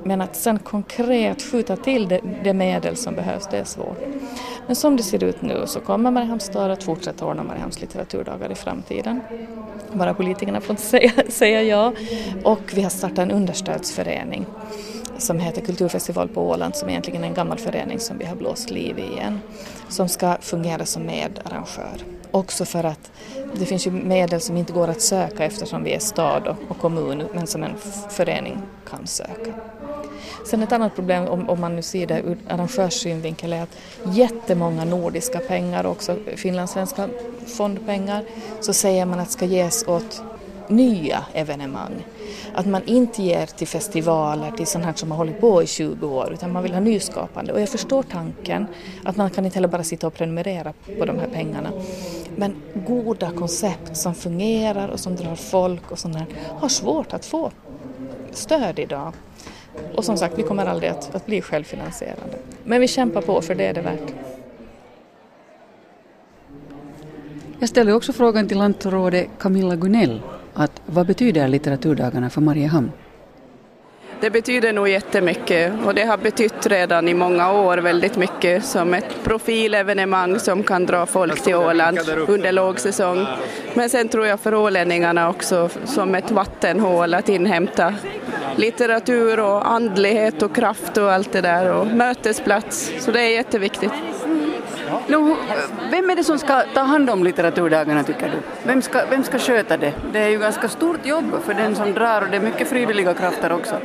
Men 0.03 0.21
att 0.21 0.35
sen 0.35 0.59
konkret 0.59 1.41
skjuta 1.41 1.75
till 1.75 2.07
det, 2.07 2.21
det, 2.43 2.53
medel 2.53 2.95
som 2.95 3.15
behövs, 3.15 3.47
det 3.51 3.57
är 3.57 3.63
svårt. 3.63 3.99
Men 4.67 4.75
som 4.75 4.97
det 4.97 5.03
ser 5.03 5.23
ut 5.23 5.41
nu 5.41 5.63
så 5.65 5.79
kommer 5.79 6.11
Mariehamns 6.11 6.43
stad 6.43 6.71
att 6.71 6.83
fortsätta 6.83 7.25
ordna 7.25 7.43
Mariehamns 7.43 7.81
litteraturdagar 7.81 8.51
i 8.51 8.55
framtiden. 8.55 9.21
Bara 9.93 10.13
politikerna 10.13 10.61
får 10.61 10.73
inte 10.73 10.83
säga, 10.83 11.11
säga 11.29 11.63
ja. 11.63 11.93
Och 12.43 12.61
vi 12.73 12.81
har 12.81 12.89
startat 12.89 13.19
en 13.19 13.31
understödsförening 13.31 14.45
som 15.17 15.39
heter 15.39 15.61
Kulturfestival 15.61 16.27
på 16.27 16.49
Åland 16.49 16.75
som 16.75 16.89
egentligen 16.89 17.23
är 17.23 17.27
en 17.27 17.33
gammal 17.33 17.57
förening 17.57 17.99
som 17.99 18.17
vi 18.17 18.25
har 18.25 18.35
blåst 18.35 18.69
liv 18.69 18.99
i 18.99 19.01
igen. 19.01 19.39
Som 19.89 20.09
ska 20.09 20.37
fungera 20.41 20.85
som 20.85 21.05
medarrangör. 21.05 22.03
Också 22.31 22.65
för 22.65 22.83
att 22.83 23.11
det 23.53 23.65
finns 23.65 23.87
ju 23.87 23.91
medel 23.91 24.41
som 24.41 24.57
inte 24.57 24.73
går 24.73 24.87
att 24.87 25.01
söka 25.01 25.45
eftersom 25.45 25.83
vi 25.83 25.93
är 25.93 25.99
stad 25.99 26.55
och 26.67 26.77
kommun 26.77 27.23
men 27.33 27.47
som 27.47 27.63
en 27.63 27.75
förening 28.09 28.57
kan 28.89 29.07
söka. 29.07 29.53
Sen 30.49 30.63
ett 30.63 30.71
annat 30.71 30.95
problem 30.95 31.27
om, 31.27 31.49
om 31.49 31.61
man 31.61 31.75
nu 31.75 31.81
ser 31.81 32.07
det 32.07 32.19
ur 32.19 32.37
arrangörssynvinkel 32.47 33.53
är 33.53 33.61
att 33.61 33.77
jättemånga 34.03 34.85
nordiska 34.85 35.39
pengar 35.39 35.83
och 35.83 35.91
också 35.91 36.17
finlandssvenska 36.35 37.09
fondpengar 37.47 38.23
så 38.59 38.73
säger 38.73 39.05
man 39.05 39.19
att 39.19 39.31
ska 39.31 39.45
ges 39.45 39.87
åt 39.87 40.21
nya 40.67 41.25
evenemang. 41.33 42.05
Att 42.53 42.65
man 42.65 42.83
inte 42.85 43.23
ger 43.23 43.45
till 43.45 43.67
festivaler, 43.67 44.51
till 44.51 44.67
sånt 44.67 44.85
här 44.85 44.93
som 44.95 45.11
har 45.11 45.17
hållit 45.17 45.41
på 45.41 45.63
i 45.63 45.67
20 45.67 46.07
år, 46.07 46.33
utan 46.33 46.51
man 46.51 46.63
vill 46.63 46.73
ha 46.73 46.79
nyskapande. 46.79 47.53
Och 47.53 47.61
jag 47.61 47.69
förstår 47.69 48.03
tanken 48.03 48.67
att 49.03 49.15
man 49.15 49.29
kan 49.29 49.45
inte 49.45 49.55
heller 49.55 49.67
bara 49.67 49.83
sitta 49.83 50.07
och 50.07 50.13
prenumerera 50.13 50.73
på 50.99 51.05
de 51.05 51.19
här 51.19 51.29
pengarna. 51.33 51.71
Men 52.35 52.55
goda 52.87 53.31
koncept 53.31 53.97
som 53.97 54.15
fungerar 54.15 54.87
och 54.87 54.99
som 54.99 55.15
drar 55.15 55.35
folk 55.35 55.91
och 55.91 55.99
sånt 55.99 56.13
där 56.13 56.25
har 56.59 56.69
svårt 56.69 57.13
att 57.13 57.25
få 57.25 57.51
stöd 58.31 58.79
idag. 58.79 59.13
Och 59.95 60.05
som 60.05 60.17
sagt, 60.17 60.39
vi 60.39 60.43
kommer 60.43 60.65
aldrig 60.65 60.89
att, 60.89 61.15
att 61.15 61.25
bli 61.25 61.41
självfinansierande. 61.41 62.37
Men 62.63 62.81
vi 62.81 62.87
kämpar 62.87 63.21
på 63.21 63.41
för 63.41 63.55
det 63.55 63.65
är 63.65 63.73
det 63.73 63.81
värt. 63.81 64.13
Jag 67.59 67.69
ställde 67.69 67.93
också 67.93 68.13
frågan 68.13 68.47
till 68.47 68.57
lantrådet 68.57 69.27
Camilla 69.39 69.75
Gunell 69.75 70.21
att 70.53 70.81
vad 70.85 71.07
betyder 71.07 71.47
litteraturdagarna 71.47 72.29
för 72.29 72.41
Mariehamn? 72.41 72.91
Det 74.21 74.29
betyder 74.29 74.73
nog 74.73 74.89
jättemycket 74.89 75.73
och 75.85 75.95
det 75.95 76.03
har 76.03 76.17
betytt 76.17 76.67
redan 76.67 77.07
i 77.07 77.13
många 77.13 77.51
år 77.51 77.77
väldigt 77.77 78.17
mycket 78.17 78.65
som 78.65 78.93
ett 78.93 79.23
profilevenemang 79.23 80.39
som 80.39 80.63
kan 80.63 80.85
dra 80.85 81.05
folk 81.05 81.43
till 81.43 81.55
Åland 81.55 81.99
under 82.27 82.51
lågsäsong. 82.51 83.27
Men 83.73 83.89
sen 83.89 84.09
tror 84.09 84.25
jag 84.25 84.39
för 84.39 84.53
ålänningarna 84.53 85.29
också 85.29 85.69
som 85.85 86.15
ett 86.15 86.31
vattenhål 86.31 87.13
att 87.13 87.29
inhämta 87.29 87.93
litteratur 88.55 89.39
och 89.39 89.71
andlighet 89.71 90.41
och 90.41 90.55
kraft 90.55 90.97
och 90.97 91.11
allt 91.11 91.31
det 91.31 91.41
där 91.41 91.73
och 91.73 91.87
mötesplats. 91.87 92.91
Så 92.99 93.11
det 93.11 93.21
är 93.21 93.29
jätteviktigt. 93.29 93.91
No, 95.09 95.37
vem 95.91 96.09
är 96.09 96.15
det 96.15 96.23
som 96.23 96.39
ska 96.39 96.61
ta 96.73 96.81
hand 96.81 97.09
om 97.09 97.23
litteraturdagarna 97.23 98.03
tycker 98.03 98.29
du? 98.29 98.37
Vem 98.63 98.81
ska, 98.81 99.05
vem 99.09 99.23
ska 99.23 99.39
sköta 99.39 99.77
det? 99.77 99.93
Det 100.13 100.19
är 100.19 100.29
ju 100.29 100.39
ganska 100.39 100.69
stort 100.69 101.05
jobb 101.05 101.25
för 101.45 101.53
den 101.53 101.75
som 101.75 101.93
drar 101.93 102.21
och 102.21 102.27
det 102.31 102.37
är 102.37 102.41
mycket 102.41 102.67
frivilliga 102.67 103.13
krafter 103.13 103.51
också. 103.51 103.75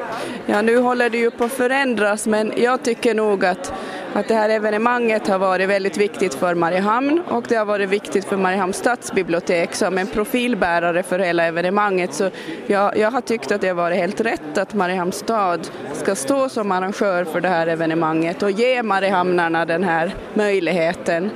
Ja, 0.47 0.63
nu 0.63 0.79
håller 0.79 1.11
det 1.11 1.19
ju 1.19 1.31
på 1.31 1.45
att 1.45 1.53
förändras 1.53 2.27
men 2.27 2.53
jag 2.57 2.83
tycker 2.83 3.15
nog 3.15 3.45
att 3.45 3.73
att 4.15 4.29
det 4.29 4.35
här 4.35 4.49
evenemanget 4.49 5.29
har 5.29 5.39
varit 5.39 5.69
väldigt 5.69 5.97
viktigt 5.97 6.35
för 6.35 6.55
Mariehamn 6.55 7.23
och 7.29 7.45
det 7.49 7.55
har 7.55 7.65
varit 7.65 7.89
viktigt 7.89 8.25
för 8.25 8.37
Mariehamns 8.37 8.77
stadsbibliotek 8.77 9.75
som 9.75 9.99
en 9.99 10.07
profilbärare 10.07 11.03
för 11.03 11.19
hela 11.19 11.45
evenemanget. 11.45 12.15
Så 12.15 12.31
jag, 12.67 12.97
jag 12.97 13.11
har 13.11 13.21
tyckt 13.21 13.53
att 13.53 13.61
det 13.61 13.69
har 13.69 13.75
varit 13.75 13.99
helt 13.99 14.21
rätt 14.21 14.59
att 14.59 14.75
Mariehamns 14.75 15.17
stad 15.17 15.71
ska 15.93 16.15
stå 16.15 16.49
som 16.49 16.73
arrangör 16.73 17.25
för 17.25 17.41
det 17.41 17.49
här 17.49 17.67
evenemanget 17.67 18.43
och 18.43 18.51
ge 18.51 18.83
Mariehamnarna 18.83 19.65
den 19.65 19.85
här 19.85 20.15
möjligheten. 20.35 21.31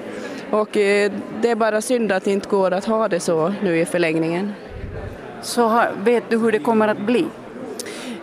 Och 0.50 0.76
eh, 0.76 1.12
det 1.40 1.50
är 1.50 1.56
bara 1.56 1.80
synd 1.80 2.12
att 2.12 2.24
det 2.24 2.30
inte 2.30 2.48
går 2.48 2.70
att 2.70 2.84
ha 2.84 3.08
det 3.08 3.20
så 3.20 3.54
nu 3.62 3.80
i 3.80 3.84
förlängningen. 3.84 4.54
Så 5.42 5.82
vet 6.04 6.30
du 6.30 6.38
hur 6.38 6.52
det 6.52 6.58
kommer 6.58 6.88
att 6.88 7.00
bli? 7.00 7.26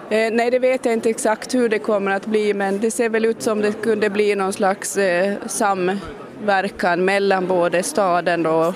Eh, 0.10 0.32
nej, 0.32 0.52
det 0.52 0.60
vet 0.60 0.86
jag 0.86 0.94
inte 0.94 1.10
exakt 1.10 1.56
hur 1.56 1.70
det 1.70 1.80
kommer 1.80 2.12
att 2.12 2.26
bli, 2.26 2.54
men 2.54 2.80
det 2.80 2.92
ser 2.92 3.10
väl 3.10 3.26
ut 3.26 3.42
som 3.42 3.62
det 3.62 3.82
kunde 3.82 4.10
bli 4.10 4.36
någon 4.36 4.54
slags 4.54 4.98
eh, 4.98 5.34
samverkan 5.46 7.06
mellan 7.06 7.48
både 7.48 7.84
staden 7.84 8.46
och 8.46 8.74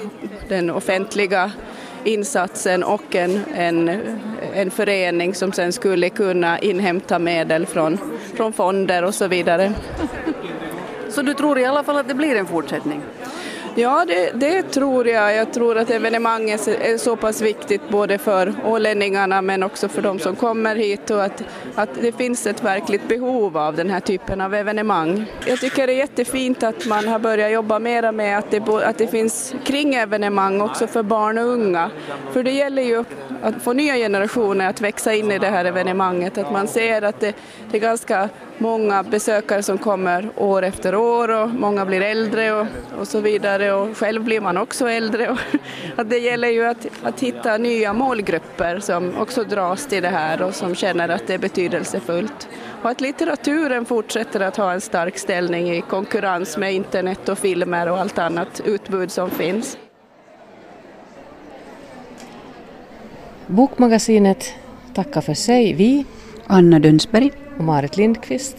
den 0.48 0.70
offentliga 0.70 1.52
insatsen 2.04 2.84
och 2.84 3.16
en, 3.16 3.44
en, 3.56 4.02
en 4.54 4.72
förening 4.72 5.36
som 5.36 5.52
sen 5.52 5.74
skulle 5.74 6.10
kunna 6.10 6.60
inhämta 6.60 7.20
medel 7.20 7.66
från, 7.66 7.98
från 8.36 8.54
fonder 8.54 9.04
och 9.04 9.16
så 9.16 9.28
vidare. 9.28 9.74
Så 11.10 11.22
du 11.22 11.34
tror 11.34 11.60
i 11.60 11.66
alla 11.66 11.84
fall 11.84 11.98
att 11.98 12.08
det 12.08 12.14
blir 12.14 12.36
en 12.36 12.46
fortsättning? 12.46 13.02
Ja, 13.80 14.06
det, 14.08 14.32
det, 14.34 14.64
tror 14.64 15.08
jag. 15.08 15.36
Jag 15.36 15.54
tror 15.54 15.78
att 15.78 15.90
evenemanget 15.90 16.68
är 16.68 16.98
så 16.98 17.16
pass 17.16 17.42
viktigt 17.42 17.90
både 17.90 18.18
för 18.18 18.54
ålänningarna 18.66 19.42
men 19.42 19.64
också 19.64 19.88
för 19.90 20.02
de 20.02 20.20
som 20.20 20.36
kommer 20.36 20.76
hit 20.76 21.10
och 21.10 21.24
att, 21.24 21.44
att 21.76 21.90
det 22.02 22.12
finns 22.12 22.48
ett 22.48 22.64
verkligt 22.64 23.08
behov 23.08 23.58
av 23.58 23.76
den 23.76 23.90
här 23.90 24.00
typen 24.00 24.42
av 24.42 24.54
evenemang. 24.54 25.26
Jag 25.46 25.60
tycker 25.60 25.88
det 25.88 25.94
är 25.94 25.98
jättefint 25.98 26.64
att 26.64 26.86
man 26.86 27.08
har 27.08 27.20
börjat 27.20 27.52
jobba 27.52 27.80
mera 27.80 28.12
med 28.12 28.38
att 28.38 28.52
det, 28.52 28.70
att 28.86 28.98
det 28.98 29.08
finns 29.08 29.54
kringevenemang 29.66 30.62
också 30.62 30.88
för 30.88 31.04
barn 31.04 31.38
och 31.38 31.46
unga. 31.46 31.92
För 32.32 32.44
det 32.44 32.52
gäller 32.52 32.82
ju 32.82 33.04
att 33.42 33.64
få 33.64 33.74
nya 33.74 33.96
generationer 33.96 34.70
att 34.70 34.82
växa 34.82 35.14
in 35.14 35.32
i 35.32 35.40
det 35.40 35.50
här 35.50 35.66
evenemanget, 35.66 36.38
att 36.38 36.52
man 36.52 36.68
ser 36.68 37.02
att 37.02 37.20
det, 37.20 37.34
det 37.72 37.78
är 37.78 37.82
ganska 37.82 38.30
många 38.60 39.03
besökare 39.03 39.64
som 39.64 39.78
kommer 39.78 40.30
år 40.36 40.64
efter 40.64 40.95
år 40.95 41.30
och 41.30 41.49
många 41.49 41.86
blir 41.86 42.01
äldre 42.01 42.51
och, 42.51 42.68
och 42.99 43.07
så 43.07 43.20
vidare 43.20 43.74
och 43.74 43.97
själv 43.97 44.24
blir 44.24 44.41
man 44.41 44.57
också 44.57 44.89
äldre. 44.89 45.30
Och 45.30 45.38
att 45.95 46.10
det 46.10 46.18
gäller 46.18 46.47
ju 46.47 46.66
att, 46.66 46.88
att 47.03 47.20
hitta 47.20 47.57
nya 47.57 47.93
målgrupper 47.93 48.80
som 48.80 49.18
också 49.18 49.43
dras 49.43 49.88
till 49.88 50.03
det 50.03 50.10
här 50.10 50.41
och 50.41 50.55
som 50.55 50.76
känner 50.76 51.10
att 51.10 51.28
det 51.28 51.34
är 51.34 51.38
betydelsefullt. 51.38 52.47
Och 52.82 52.89
att 52.89 53.01
litteraturen 53.01 53.86
fortsätter 53.86 54.39
att 54.39 54.57
ha 54.57 54.74
en 54.74 54.82
stark 54.82 55.18
ställning 55.18 55.72
i 55.72 55.82
konkurrens 55.82 56.57
med 56.57 56.74
internet 56.74 57.30
och 57.30 57.38
filmer 57.38 57.89
och 57.89 57.99
allt 57.99 58.18
annat 58.18 58.62
utbud 58.66 59.12
som 59.12 59.30
finns. 59.30 59.78
Bokmagasinet 63.47 64.53
tackar 64.93 65.22
för 65.22 65.34
sig. 65.34 65.74
Vi, 65.74 66.05
Anna 66.47 66.80
Dönsberg 66.80 67.32
och 67.60 67.66
Marit 67.66 67.97
Lindqvist. 67.97 68.57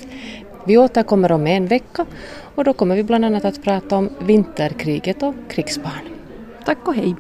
Vi 0.65 0.79
återkommer 0.79 1.33
om 1.33 1.47
en 1.47 1.67
vecka 1.67 2.07
och 2.55 2.65
då 2.65 2.73
kommer 2.73 2.97
vi 2.97 3.03
bland 3.03 3.25
annat 3.25 3.45
att 3.45 3.63
prata 3.63 3.97
om 3.97 4.11
vinterkriget 4.19 5.23
och 5.23 5.35
krigsbarn. 5.49 6.09
Tack 6.65 6.89
och 6.89 6.95
hej! 6.95 7.15